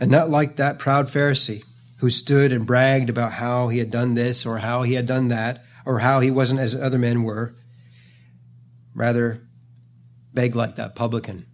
And 0.00 0.10
not 0.10 0.30
like 0.30 0.56
that 0.56 0.78
proud 0.78 1.06
Pharisee 1.06 1.62
who 1.98 2.10
stood 2.10 2.52
and 2.52 2.66
bragged 2.66 3.08
about 3.08 3.32
how 3.32 3.68
he 3.68 3.78
had 3.78 3.90
done 3.90 4.14
this 4.14 4.44
or 4.44 4.58
how 4.58 4.82
he 4.82 4.94
had 4.94 5.06
done 5.06 5.28
that 5.28 5.64
or 5.86 6.00
how 6.00 6.20
he 6.20 6.30
wasn't 6.30 6.60
as 6.60 6.74
other 6.74 6.98
men 6.98 7.22
were. 7.22 7.54
Rather, 8.94 9.42
beg 10.32 10.54
like 10.54 10.76
that 10.76 10.94
publican, 10.94 11.46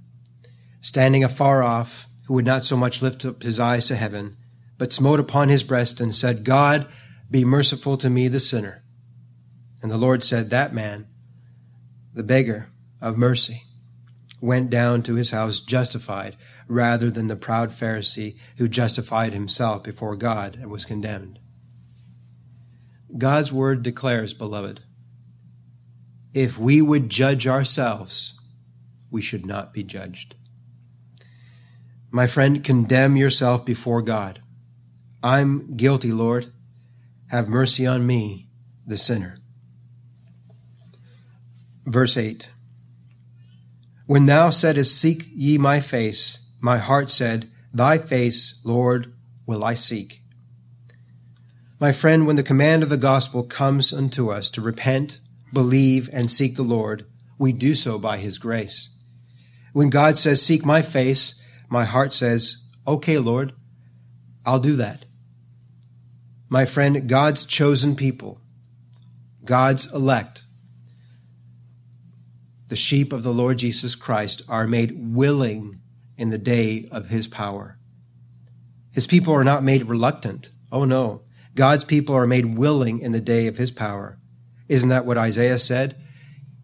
standing 0.80 1.24
afar 1.24 1.62
off, 1.62 2.09
who 2.26 2.34
would 2.34 2.47
not 2.47 2.64
so 2.64 2.76
much 2.76 3.03
lift 3.03 3.24
up 3.24 3.43
his 3.43 3.59
eyes 3.59 3.86
to 3.88 3.97
heaven, 3.97 4.36
but 4.78 4.93
smote 4.93 5.20
upon 5.20 5.49
his 5.49 5.62
breast 5.62 6.01
and 6.01 6.14
said, 6.14 6.45
God, 6.45 6.86
be 7.30 7.45
merciful 7.45 7.97
to 7.99 8.11
me, 8.11 8.28
the 8.28 8.41
sinner. 8.41 8.82
And 9.82 9.91
the 9.91 9.99
Lord 9.99 10.22
said, 10.22 10.51
That 10.51 10.72
man, 10.72 11.07
the 12.12 12.22
beggar 12.22 12.70
of 13.01 13.16
mercy, 13.16 13.62
went 14.41 14.70
down 14.70 15.03
to 15.03 15.14
his 15.14 15.30
house 15.30 15.61
justified 15.61 16.36
rather 16.66 17.11
than 17.11 17.26
the 17.26 17.36
proud 17.36 17.70
Pharisee 17.70 18.36
who 18.57 18.68
justified 18.68 19.32
himself 19.32 19.82
before 19.82 20.16
God 20.16 20.57
and 20.57 20.70
was 20.70 20.84
condemned. 20.84 21.38
God's 23.16 23.53
word 23.53 23.82
declares, 23.82 24.34
beloved, 24.34 24.80
if 26.32 26.59
we 26.59 26.80
would 26.80 27.09
judge 27.09 27.47
ourselves, 27.47 28.34
we 29.11 29.20
should 29.20 29.45
not 29.45 29.74
be 29.74 29.82
judged. 29.82 30.36
My 32.11 32.26
friend, 32.26 32.62
condemn 32.62 33.16
yourself 33.16 33.64
before 33.64 34.03
God. 34.03 34.41
I'm 35.22 35.76
guilty, 35.76 36.12
Lord. 36.12 36.53
Have 37.30 37.49
mercy 37.49 37.86
on 37.86 38.07
me, 38.07 38.49
the 38.86 38.97
sinner. 38.97 39.38
Verse 41.84 42.16
8 42.16 42.51
When 44.11 44.26
thou 44.26 44.50
saidst, 44.50 45.00
Seek 45.00 45.28
ye 45.32 45.56
my 45.56 45.78
face, 45.80 46.40
my 46.61 46.78
heart 46.78 47.11
said, 47.11 47.48
Thy 47.72 47.96
face, 47.96 48.58
Lord, 48.64 49.14
will 49.46 49.62
I 49.62 49.74
seek. 49.74 50.22
My 51.78 51.92
friend, 51.92 52.26
when 52.26 52.34
the 52.34 52.42
command 52.42 52.82
of 52.82 52.88
the 52.88 52.96
gospel 52.96 53.44
comes 53.44 53.92
unto 53.92 54.32
us 54.32 54.50
to 54.50 54.61
repent, 54.61 55.20
believe, 55.52 56.11
and 56.12 56.28
seek 56.28 56.56
the 56.56 56.64
Lord, 56.64 57.06
we 57.38 57.52
do 57.52 57.72
so 57.72 58.00
by 58.00 58.16
his 58.16 58.38
grace. 58.38 58.98
When 59.72 59.90
God 59.90 60.16
says, 60.16 60.42
Seek 60.42 60.66
my 60.66 60.82
face, 60.82 61.40
my 61.68 61.84
heart 61.84 62.12
says, 62.12 62.66
Okay, 62.88 63.16
Lord, 63.16 63.52
I'll 64.44 64.58
do 64.58 64.74
that. 64.74 65.04
My 66.48 66.66
friend, 66.66 67.08
God's 67.08 67.46
chosen 67.46 67.94
people, 67.94 68.40
God's 69.44 69.94
elect, 69.94 70.46
the 72.70 72.76
sheep 72.76 73.12
of 73.12 73.22
the 73.22 73.34
Lord 73.34 73.58
Jesus 73.58 73.94
Christ, 73.94 74.42
are 74.48 74.66
made 74.66 74.94
willing 74.96 75.80
in 76.16 76.30
the 76.30 76.38
day 76.38 76.88
of 76.90 77.08
his 77.08 77.28
power. 77.28 77.78
His 78.92 79.06
people 79.06 79.34
are 79.34 79.44
not 79.44 79.62
made 79.62 79.84
reluctant. 79.84 80.50
Oh 80.72 80.84
no. 80.84 81.22
God's 81.54 81.84
people 81.84 82.14
are 82.14 82.26
made 82.26 82.56
willing 82.56 83.00
in 83.00 83.12
the 83.12 83.20
day 83.20 83.48
of 83.48 83.56
his 83.56 83.70
power. 83.70 84.18
Isn't 84.68 84.88
that 84.88 85.04
what 85.04 85.18
Isaiah 85.18 85.58
said? 85.58 85.96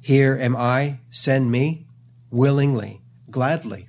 Here 0.01 0.39
am 0.41 0.57
I, 0.57 1.01
send 1.11 1.51
me, 1.51 1.87
willingly, 2.31 3.03
gladly. 3.29 3.89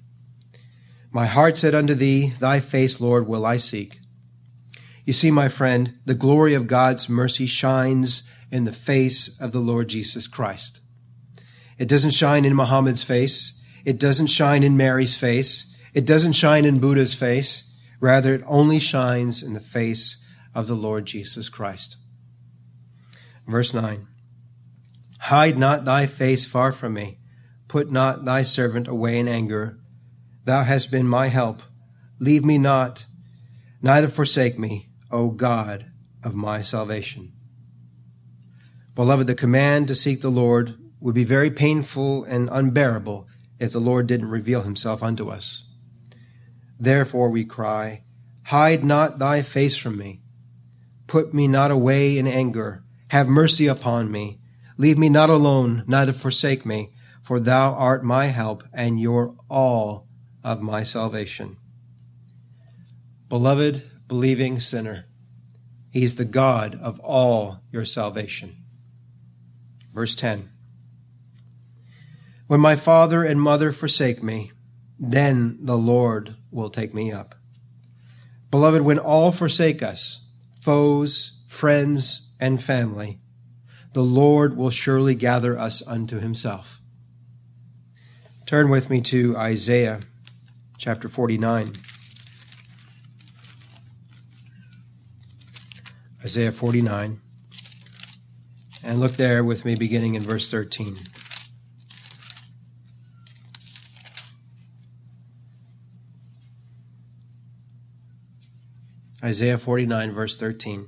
My 1.12 1.28
heart 1.28 1.56
said 1.56 1.76
unto 1.76 1.94
thee, 1.94 2.34
Thy 2.40 2.60
face, 2.60 3.00
Lord, 3.00 3.28
will 3.28 3.46
I 3.46 3.58
seek. 3.58 4.00
You 5.06 5.14
see, 5.14 5.30
my 5.30 5.50
friend, 5.50 6.00
the 6.06 6.16
glory 6.16 6.56
of 6.56 6.68
God's 6.68 7.08
mercy 7.08 7.46
shines 7.46 8.30
in 8.52 8.64
the 8.64 8.72
face 8.72 9.40
of 9.40 9.52
the 9.52 9.60
Lord 9.60 9.88
Jesus 9.88 10.28
Christ. 10.28 10.82
It 11.78 11.88
doesn't 11.88 12.12
shine 12.12 12.46
in 12.46 12.56
Muhammad's 12.56 13.04
face. 13.04 13.62
It 13.86 14.00
doesn't 14.00 14.28
shine 14.28 14.64
in 14.64 14.78
Mary's 14.78 15.16
face. 15.16 15.76
It 15.94 16.06
doesn't 16.06 16.34
shine 16.34 16.66
in 16.66 16.80
Buddha's 16.80 17.14
face. 17.14 17.76
Rather, 18.00 18.34
it 18.34 18.44
only 18.46 18.80
shines 18.80 19.42
in 19.42 19.54
the 19.54 19.60
face 19.60 20.24
of 20.54 20.68
the 20.68 20.76
Lord 20.76 21.06
Jesus 21.06 21.50
Christ. 21.50 21.98
Verse 23.48 23.74
9 23.74 24.08
Hide 25.22 25.58
not 25.58 25.86
thy 25.86 26.06
face 26.06 26.46
far 26.46 26.72
from 26.72 26.94
me. 26.94 27.20
Put 27.68 27.92
not 27.92 28.26
thy 28.26 28.44
servant 28.44 28.88
away 28.88 29.20
in 29.20 29.28
anger. 29.28 29.80
Thou 30.46 30.64
hast 30.64 30.92
been 30.92 31.08
my 31.08 31.28
help. 31.28 31.62
Leave 32.20 32.46
me 32.46 32.58
not, 32.58 33.06
neither 33.82 34.08
forsake 34.08 34.58
me. 34.58 34.90
O 35.10 35.32
God 35.32 35.92
of 36.24 36.36
my 36.36 36.62
salvation. 36.62 37.32
Beloved, 38.96 39.28
the 39.28 39.36
command 39.36 39.88
to 39.88 39.96
seek 39.96 40.22
the 40.22 40.30
Lord 40.30 40.76
would 41.00 41.16
be 41.16 41.24
very 41.24 41.52
painful 41.52 42.24
and 42.24 42.50
unbearable 42.52 43.28
if 43.60 43.72
the 43.72 43.80
Lord 43.80 44.08
didn't 44.08 44.30
reveal 44.30 44.62
himself 44.62 45.04
unto 45.04 45.30
us. 45.30 45.66
Therefore 46.80 47.30
we 47.30 47.46
cry, 47.46 48.04
Hide 48.46 48.84
not 48.84 49.20
thy 49.20 49.42
face 49.42 49.76
from 49.76 49.98
me. 49.98 50.22
Put 51.06 51.34
me 51.34 51.48
not 51.48 51.72
away 51.72 52.18
in 52.18 52.28
anger. 52.28 52.84
Have 53.10 53.28
mercy 53.28 53.68
upon 53.68 54.12
me. 54.12 54.40
Leave 54.78 54.98
me 54.98 55.10
not 55.10 55.30
alone, 55.30 55.84
neither 55.88 56.14
forsake 56.14 56.66
me, 56.66 56.92
for 57.22 57.40
thou 57.40 57.74
art 57.74 58.04
my 58.04 58.28
help, 58.28 58.64
and 58.74 59.00
you're 59.00 59.36
all 59.50 60.08
of 60.44 60.62
my 60.62 60.84
salvation. 60.84 61.58
Beloved, 63.28 63.84
believing 64.08 64.60
sinner. 64.60 65.06
He's 65.92 66.16
the 66.16 66.26
God 66.26 66.80
of 66.82 67.00
all 67.02 67.62
your 67.72 67.86
salvation. 67.86 68.64
Verse 69.94 70.16
10 70.16 70.50
When 72.48 72.62
my 72.62 72.76
father 72.76 73.24
and 73.24 73.42
mother 73.42 73.72
forsake 73.72 74.24
me, 74.24 74.54
then 74.98 75.58
the 75.62 75.78
Lord 75.78 76.36
will 76.50 76.70
take 76.70 76.94
me 76.94 77.12
up. 77.12 77.36
Beloved, 78.50 78.82
when 78.82 79.00
all 79.00 79.32
forsake 79.32 79.84
us, 79.84 80.26
foes, 80.62 81.44
friends, 81.48 82.34
and 82.40 82.64
family, 82.64 83.20
the 83.94 84.04
Lord 84.04 84.56
will 84.56 84.70
surely 84.70 85.14
gather 85.14 85.58
us 85.58 85.86
unto 85.86 86.20
himself. 86.20 86.82
Turn 88.46 88.70
with 88.70 88.90
me 88.90 89.02
to 89.02 89.36
Isaiah 89.36 90.02
chapter 90.78 91.10
49. 91.10 91.74
Isaiah 96.24 96.52
49. 96.54 97.20
And 98.86 99.00
look 99.02 99.14
there 99.14 99.44
with 99.44 99.66
me 99.66 99.76
beginning 99.76 100.16
in 100.16 100.24
verse 100.24 100.50
13. 100.50 100.96
Isaiah 109.28 109.58
49, 109.58 110.14
verse 110.14 110.38
13. 110.38 110.88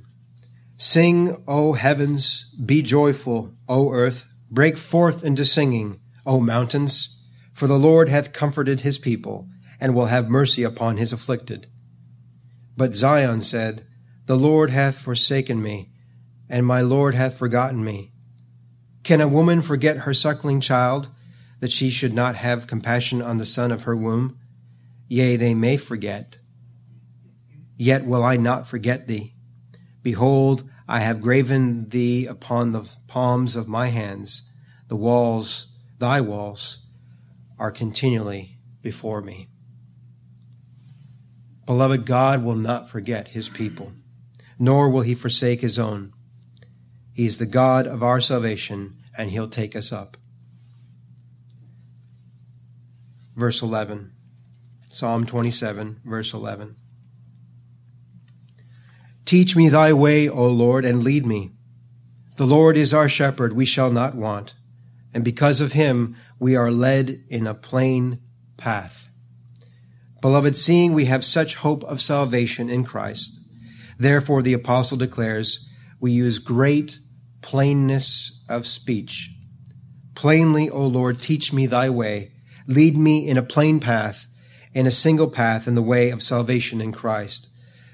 Sing, 0.78 1.44
O 1.46 1.74
heavens, 1.74 2.56
be 2.66 2.82
joyful, 2.82 3.54
O 3.68 3.92
earth, 3.92 4.34
break 4.50 4.78
forth 4.78 5.26
into 5.26 5.44
singing, 5.44 6.00
O 6.26 6.40
mountains, 6.40 7.22
for 7.52 7.68
the 7.68 7.78
Lord 7.78 8.08
hath 8.08 8.32
comforted 8.32 8.80
his 8.80 8.98
people, 8.98 9.50
and 9.82 9.94
will 9.94 10.06
have 10.06 10.30
mercy 10.30 10.64
upon 10.64 10.96
his 10.96 11.12
afflicted. 11.12 11.68
But 12.78 12.96
Zion 12.96 13.42
said, 13.42 13.86
the 14.26 14.38
Lord 14.38 14.70
hath 14.70 14.98
forsaken 14.98 15.62
me, 15.62 15.90
and 16.50 16.66
my 16.66 16.80
Lord 16.80 17.16
hath 17.16 17.38
forgotten 17.38 17.84
me. 17.84 18.14
Can 19.04 19.20
a 19.20 19.28
woman 19.28 19.62
forget 19.62 19.98
her 19.98 20.14
suckling 20.14 20.62
child, 20.62 21.10
that 21.60 21.74
she 21.74 21.90
should 21.90 22.14
not 22.14 22.38
have 22.38 22.68
compassion 22.68 23.22
on 23.22 23.38
the 23.38 23.46
son 23.46 23.70
of 23.70 23.84
her 23.84 23.98
womb? 23.98 24.40
Yea, 25.10 25.36
they 25.36 25.54
may 25.54 25.76
forget. 25.76 26.39
Yet 27.80 28.06
will 28.06 28.24
I 28.24 28.38
not 28.38 28.68
forget 28.68 29.08
thee. 29.08 29.34
Behold, 30.04 30.70
I 30.88 31.00
have 31.00 31.20
graven 31.22 31.90
thee 31.90 32.28
upon 32.28 32.72
the 32.72 32.88
palms 33.08 33.56
of 33.56 33.68
my 33.68 33.88
hands. 33.88 34.44
The 34.88 34.96
walls, 34.96 35.70
thy 35.98 36.22
walls, 36.22 36.86
are 37.58 37.72
continually 37.72 38.60
before 38.84 39.22
me. 39.22 39.50
Beloved, 41.66 42.06
God 42.06 42.44
will 42.44 42.56
not 42.56 42.88
forget 42.88 43.30
his 43.30 43.50
people 43.50 43.94
nor 44.60 44.90
will 44.90 45.02
he 45.02 45.16
forsake 45.16 45.62
his 45.62 45.80
own. 45.80 46.12
He 47.14 47.26
is 47.26 47.38
the 47.38 47.46
God 47.46 47.88
of 47.88 48.04
our 48.04 48.20
salvation, 48.20 48.98
and 49.18 49.32
he'll 49.32 49.48
take 49.48 49.76
us 49.76 49.94
up. 49.94 50.18
Verse 53.36 53.62
11, 53.62 54.12
Psalm 54.90 55.26
27, 55.26 56.02
verse 56.04 56.34
11. 56.34 56.76
Teach 59.30 59.56
me 59.56 59.70
thy 59.70 59.94
way, 59.94 60.28
O 60.28 60.48
Lord, 60.48 60.84
and 60.86 61.04
lead 61.04 61.24
me. 61.24 61.52
The 62.38 62.48
Lord 62.48 62.76
is 62.76 62.96
our 62.96 63.08
shepherd, 63.08 63.54
we 63.54 63.64
shall 63.64 63.92
not 63.92 64.16
want, 64.16 64.56
and 65.14 65.24
because 65.24 65.62
of 65.62 65.74
him 65.74 66.16
we 66.40 66.56
are 66.56 66.72
led 66.72 67.24
in 67.30 67.46
a 67.46 67.54
plain 67.54 68.22
path. 68.58 69.12
Beloved, 70.20 70.56
seeing 70.56 70.96
we 70.96 71.06
have 71.06 71.24
such 71.24 71.58
hope 71.58 71.84
of 71.84 72.02
salvation 72.02 72.72
in 72.72 72.84
Christ, 72.84 73.40
therefore 74.00 74.42
the 74.42 74.54
apostle 74.54 74.98
declares, 74.98 75.70
we 76.00 76.12
use 76.12 76.40
great 76.40 76.98
plainness 77.44 78.44
of 78.50 78.66
speech. 78.66 79.30
Plainly, 80.16 80.72
O 80.72 80.88
Lord, 80.88 81.20
teach 81.20 81.54
me 81.54 81.68
thy 81.68 81.88
way. 81.88 82.32
Lead 82.66 82.98
me 82.98 83.28
in 83.28 83.38
a 83.38 83.44
plain 83.44 83.80
path, 83.80 84.26
in 84.74 84.88
a 84.88 84.92
single 85.06 85.30
path 85.30 85.68
in 85.68 85.76
the 85.76 85.84
way 85.84 86.10
of 86.10 86.24
salvation 86.24 86.82
in 86.82 86.92
Christ, 86.92 87.48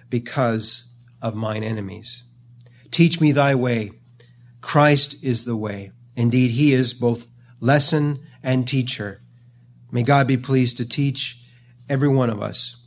because 0.09 0.93
of 1.25 1.33
mine 1.33 1.63
enemies. 1.63 2.23
Teach 2.91 3.19
me 3.19 3.31
thy 3.31 3.55
way. 3.55 3.89
Christ 4.61 5.23
is 5.23 5.43
the 5.43 5.57
way. 5.57 5.91
Indeed, 6.15 6.51
he 6.51 6.71
is 6.71 6.93
both 6.93 7.27
lesson 7.59 8.19
and 8.43 8.67
teacher. 8.67 9.21
May 9.91 10.03
God 10.03 10.27
be 10.27 10.37
pleased 10.37 10.77
to 10.77 10.87
teach 10.87 11.41
every 11.89 12.07
one 12.07 12.29
of 12.29 12.43
us. 12.43 12.77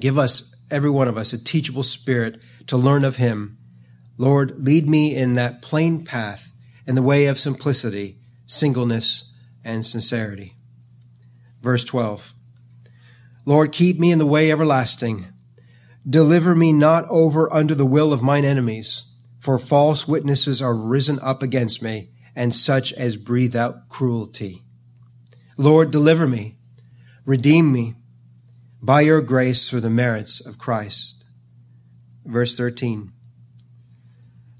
Give 0.00 0.18
us, 0.18 0.56
every 0.70 0.88
one 0.88 1.08
of 1.08 1.18
us, 1.18 1.34
a 1.34 1.44
teachable 1.44 1.82
spirit 1.82 2.40
to 2.68 2.78
learn 2.78 3.04
of 3.04 3.16
him. 3.16 3.58
Lord, 4.16 4.58
lead 4.58 4.88
me 4.88 5.14
in 5.14 5.34
that 5.34 5.60
plain 5.60 6.06
path, 6.06 6.54
in 6.86 6.94
the 6.94 7.02
way 7.02 7.26
of 7.26 7.38
simplicity, 7.38 8.16
singleness, 8.46 9.30
and 9.62 9.84
sincerity. 9.84 10.54
Verse 11.60 11.84
12 11.84 12.32
Lord, 13.44 13.72
keep 13.72 13.98
me 13.98 14.10
in 14.10 14.18
the 14.18 14.24
way 14.24 14.50
everlasting. 14.50 15.26
Deliver 16.08 16.54
me 16.54 16.72
not 16.72 17.04
over 17.08 17.52
unto 17.52 17.74
the 17.74 17.86
will 17.86 18.12
of 18.12 18.22
mine 18.22 18.44
enemies, 18.44 19.12
for 19.40 19.58
false 19.58 20.06
witnesses 20.06 20.62
are 20.62 20.74
risen 20.74 21.18
up 21.20 21.42
against 21.42 21.82
me, 21.82 22.10
and 22.34 22.54
such 22.54 22.92
as 22.92 23.16
breathe 23.16 23.56
out 23.56 23.88
cruelty. 23.88 24.62
Lord, 25.56 25.90
deliver 25.90 26.28
me, 26.28 26.58
redeem 27.24 27.72
me 27.72 27.94
by 28.82 29.00
your 29.00 29.20
grace 29.20 29.68
through 29.68 29.80
the 29.80 29.90
merits 29.90 30.38
of 30.38 30.58
Christ. 30.58 31.24
Verse 32.24 32.56
13 32.56 33.12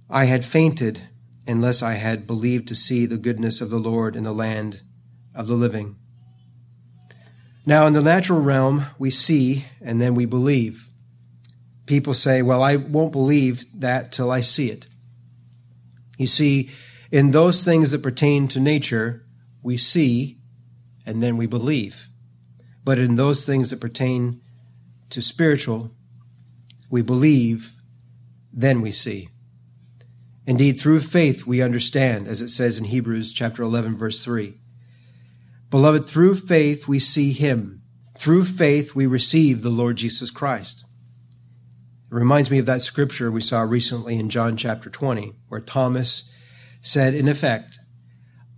I 0.09 0.25
had 0.25 0.45
fainted 0.45 1.09
unless 1.47 1.83
I 1.83 1.95
had 1.95 2.27
believed 2.27 2.67
to 2.69 2.75
see 2.75 3.07
the 3.07 3.19
goodness 3.19 3.61
of 3.61 3.71
the 3.71 3.79
Lord 3.79 4.17
in 4.17 4.25
the 4.25 4.33
land 4.33 4.83
of 5.35 5.47
the 5.47 5.55
living. 5.55 5.97
Now, 7.65 7.87
in 7.87 7.93
the 7.93 8.03
natural 8.03 8.41
realm, 8.41 8.87
we 8.99 9.11
see 9.11 9.65
and 9.81 10.01
then 10.01 10.15
we 10.15 10.25
believe. 10.25 10.86
People 11.87 12.15
say, 12.15 12.43
Well, 12.43 12.63
I 12.63 12.77
won't 12.77 13.13
believe 13.13 13.65
that 13.81 14.13
till 14.13 14.31
I 14.31 14.41
see 14.41 14.71
it. 14.71 14.89
You 16.19 16.27
see, 16.27 16.71
in 17.11 17.31
those 17.31 17.65
things 17.65 17.93
that 17.93 18.03
pertain 18.03 18.49
to 18.49 18.61
nature, 18.61 19.25
we 19.63 19.77
see 19.77 20.39
and 21.05 21.23
then 21.23 21.37
we 21.37 21.47
believe. 21.47 22.09
But 22.85 22.99
in 22.99 23.17
those 23.17 23.47
things 23.47 23.71
that 23.71 23.81
pertain 23.81 24.41
to 25.11 25.23
spiritual, 25.23 25.93
we 26.91 27.03
believe, 27.03 27.77
then 28.53 28.81
we 28.81 28.91
see. 28.91 29.29
Indeed, 30.47 30.81
through 30.81 31.01
faith 31.01 31.47
we 31.47 31.61
understand, 31.61 32.29
as 32.29 32.41
it 32.41 32.51
says 32.51 32.79
in 32.79 32.85
Hebrews 32.85 33.33
chapter 33.33 33.63
11, 33.63 33.97
verse 33.97 34.25
3. 34.25 34.55
Beloved, 35.71 36.07
through 36.07 36.37
faith 36.37 36.87
we 36.87 36.99
see 36.99 37.33
him. 37.33 37.83
Through 38.17 38.45
faith 38.45 38.95
we 38.95 39.07
receive 39.07 39.63
the 39.63 39.71
Lord 39.71 39.97
Jesus 39.97 40.31
Christ. 40.31 40.86
It 42.11 42.15
reminds 42.15 42.51
me 42.51 42.59
of 42.59 42.67
that 42.67 42.83
scripture 42.83 43.33
we 43.33 43.41
saw 43.41 43.63
recently 43.63 44.19
in 44.19 44.31
John 44.31 44.57
chapter 44.57 44.89
20, 44.89 45.35
where 45.49 45.61
Thomas 45.61 46.33
said, 46.81 47.15
in 47.15 47.27
effect, 47.27 47.81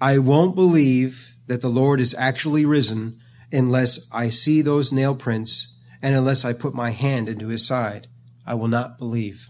I 0.00 0.18
won't 0.18 0.54
believe 0.54 1.34
that 1.46 1.62
the 1.62 1.70
Lord 1.70 1.98
is 1.98 2.14
actually 2.18 2.66
risen 2.66 3.18
unless 3.50 4.06
I 4.12 4.28
see 4.28 4.60
those 4.60 4.92
nail 4.92 5.14
prints 5.14 5.74
and 6.02 6.14
unless 6.14 6.44
I 6.44 6.52
put 6.52 6.74
my 6.74 6.90
hand 6.90 7.28
into 7.28 7.48
his 7.48 7.66
side. 7.66 8.08
I 8.46 8.54
will 8.54 8.68
not 8.68 8.98
believe. 8.98 9.48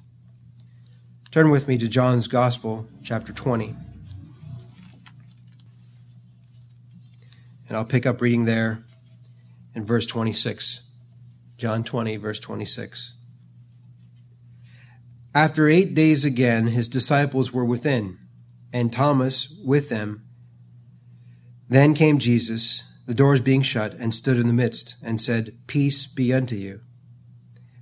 Turn 1.33 1.51
with 1.51 1.67
me 1.67 1.77
to 1.79 1.89
John's 1.89 2.29
Gospel, 2.29 2.87
chapter 3.03 3.33
20. 3.33 3.75
And 7.69 7.77
I'll 7.77 7.85
pick 7.85 8.07
up 8.07 8.21
reading 8.21 8.45
there 8.45 8.85
in 9.75 9.85
verse 9.85 10.07
26. 10.07 10.83
John 11.59 11.83
20, 11.85 12.17
verse 12.17 12.39
26. 12.41 13.15
After 15.35 15.69
eight 15.69 15.95
days 15.95 16.25
again, 16.25 16.69
his 16.69 16.89
disciples 16.89 17.53
were 17.53 17.65
within, 17.65 18.19
and 18.73 18.93
Thomas 18.93 19.55
with 19.65 19.89
them. 19.89 20.25
Then 21.69 21.95
came 21.95 22.19
Jesus, 22.19 22.83
the 23.07 23.15
doors 23.15 23.41
being 23.41 23.63
shut, 23.63 23.95
and 23.95 24.15
stood 24.15 24.39
in 24.39 24.47
the 24.47 24.53
midst, 24.53 24.97
and 25.03 25.21
said, 25.21 25.59
Peace 25.67 26.07
be 26.07 26.33
unto 26.33 26.57
you. 26.57 26.81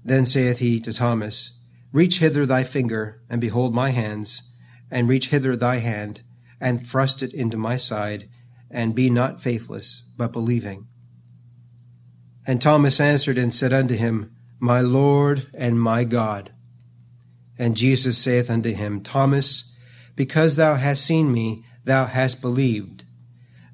Then 0.04 0.26
saith 0.26 0.58
he 0.58 0.80
to 0.80 0.92
Thomas, 0.92 1.52
Reach 1.92 2.18
hither 2.18 2.46
thy 2.46 2.64
finger, 2.64 3.22
and 3.30 3.40
behold 3.40 3.74
my 3.74 3.90
hands, 3.90 4.42
and 4.90 5.08
reach 5.08 5.28
hither 5.28 5.56
thy 5.56 5.76
hand, 5.76 6.22
and 6.60 6.86
thrust 6.86 7.22
it 7.22 7.32
into 7.32 7.56
my 7.56 7.76
side, 7.76 8.28
and 8.70 8.94
be 8.94 9.08
not 9.08 9.40
faithless, 9.40 10.02
but 10.16 10.32
believing. 10.32 10.88
And 12.46 12.60
Thomas 12.60 13.00
answered 13.00 13.38
and 13.38 13.54
said 13.54 13.72
unto 13.72 13.94
him, 13.94 14.36
My 14.58 14.80
Lord 14.80 15.48
and 15.54 15.80
my 15.80 16.04
God. 16.04 16.52
And 17.58 17.76
Jesus 17.76 18.18
saith 18.18 18.50
unto 18.50 18.72
him, 18.72 19.00
Thomas, 19.00 19.74
because 20.14 20.56
thou 20.56 20.74
hast 20.74 21.04
seen 21.04 21.32
me, 21.32 21.64
thou 21.84 22.06
hast 22.06 22.40
believed. 22.40 23.04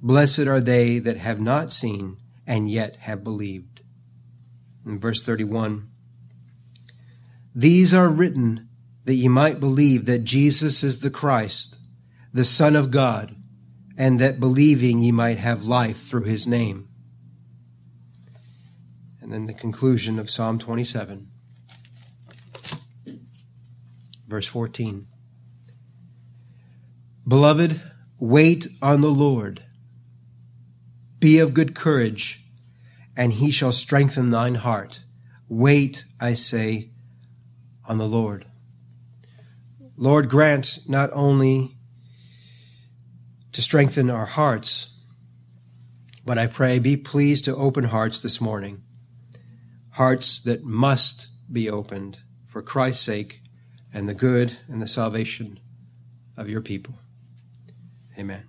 Blessed 0.00 0.40
are 0.40 0.60
they 0.60 0.98
that 0.98 1.16
have 1.16 1.40
not 1.40 1.72
seen, 1.72 2.16
and 2.46 2.70
yet 2.70 2.96
have 2.96 3.24
believed. 3.24 3.82
In 4.84 4.98
verse 4.98 5.22
31, 5.22 5.88
these 7.54 7.92
are 7.92 8.08
written 8.08 8.68
that 9.04 9.14
ye 9.14 9.28
might 9.28 9.60
believe 9.60 10.06
that 10.06 10.24
Jesus 10.24 10.82
is 10.82 11.00
the 11.00 11.10
Christ, 11.10 11.78
the 12.32 12.44
Son 12.44 12.74
of 12.74 12.90
God, 12.90 13.36
and 13.96 14.18
that 14.18 14.40
believing 14.40 15.00
ye 15.00 15.12
might 15.12 15.38
have 15.38 15.64
life 15.64 16.02
through 16.02 16.24
his 16.24 16.46
name. 16.46 16.88
And 19.20 19.32
then 19.32 19.46
the 19.46 19.54
conclusion 19.54 20.18
of 20.18 20.30
Psalm 20.30 20.58
27, 20.58 21.28
verse 24.32 24.46
14. 24.46 25.06
Beloved, 27.28 27.82
wait 28.18 28.66
on 28.80 29.02
the 29.02 29.10
Lord. 29.10 29.62
Be 31.18 31.38
of 31.38 31.52
good 31.52 31.74
courage, 31.74 32.42
and 33.14 33.34
he 33.34 33.50
shall 33.50 33.72
strengthen 33.72 34.30
thine 34.30 34.54
heart. 34.54 35.02
Wait, 35.50 36.06
I 36.18 36.32
say, 36.32 36.92
on 37.86 37.98
the 37.98 38.08
Lord. 38.08 38.46
Lord, 39.98 40.30
grant 40.30 40.78
not 40.88 41.10
only 41.12 41.76
to 43.52 43.60
strengthen 43.60 44.08
our 44.08 44.24
hearts, 44.24 44.96
but 46.24 46.38
I 46.38 46.46
pray 46.46 46.78
be 46.78 46.96
pleased 46.96 47.44
to 47.44 47.54
open 47.54 47.84
hearts 47.84 48.18
this 48.18 48.40
morning, 48.40 48.82
hearts 49.90 50.40
that 50.44 50.64
must 50.64 51.28
be 51.52 51.68
opened 51.68 52.20
for 52.46 52.62
Christ's 52.62 53.04
sake 53.04 53.41
and 53.92 54.08
the 54.08 54.14
good 54.14 54.58
and 54.68 54.80
the 54.80 54.86
salvation 54.86 55.60
of 56.36 56.48
your 56.48 56.60
people. 56.60 56.94
Amen. 58.18 58.44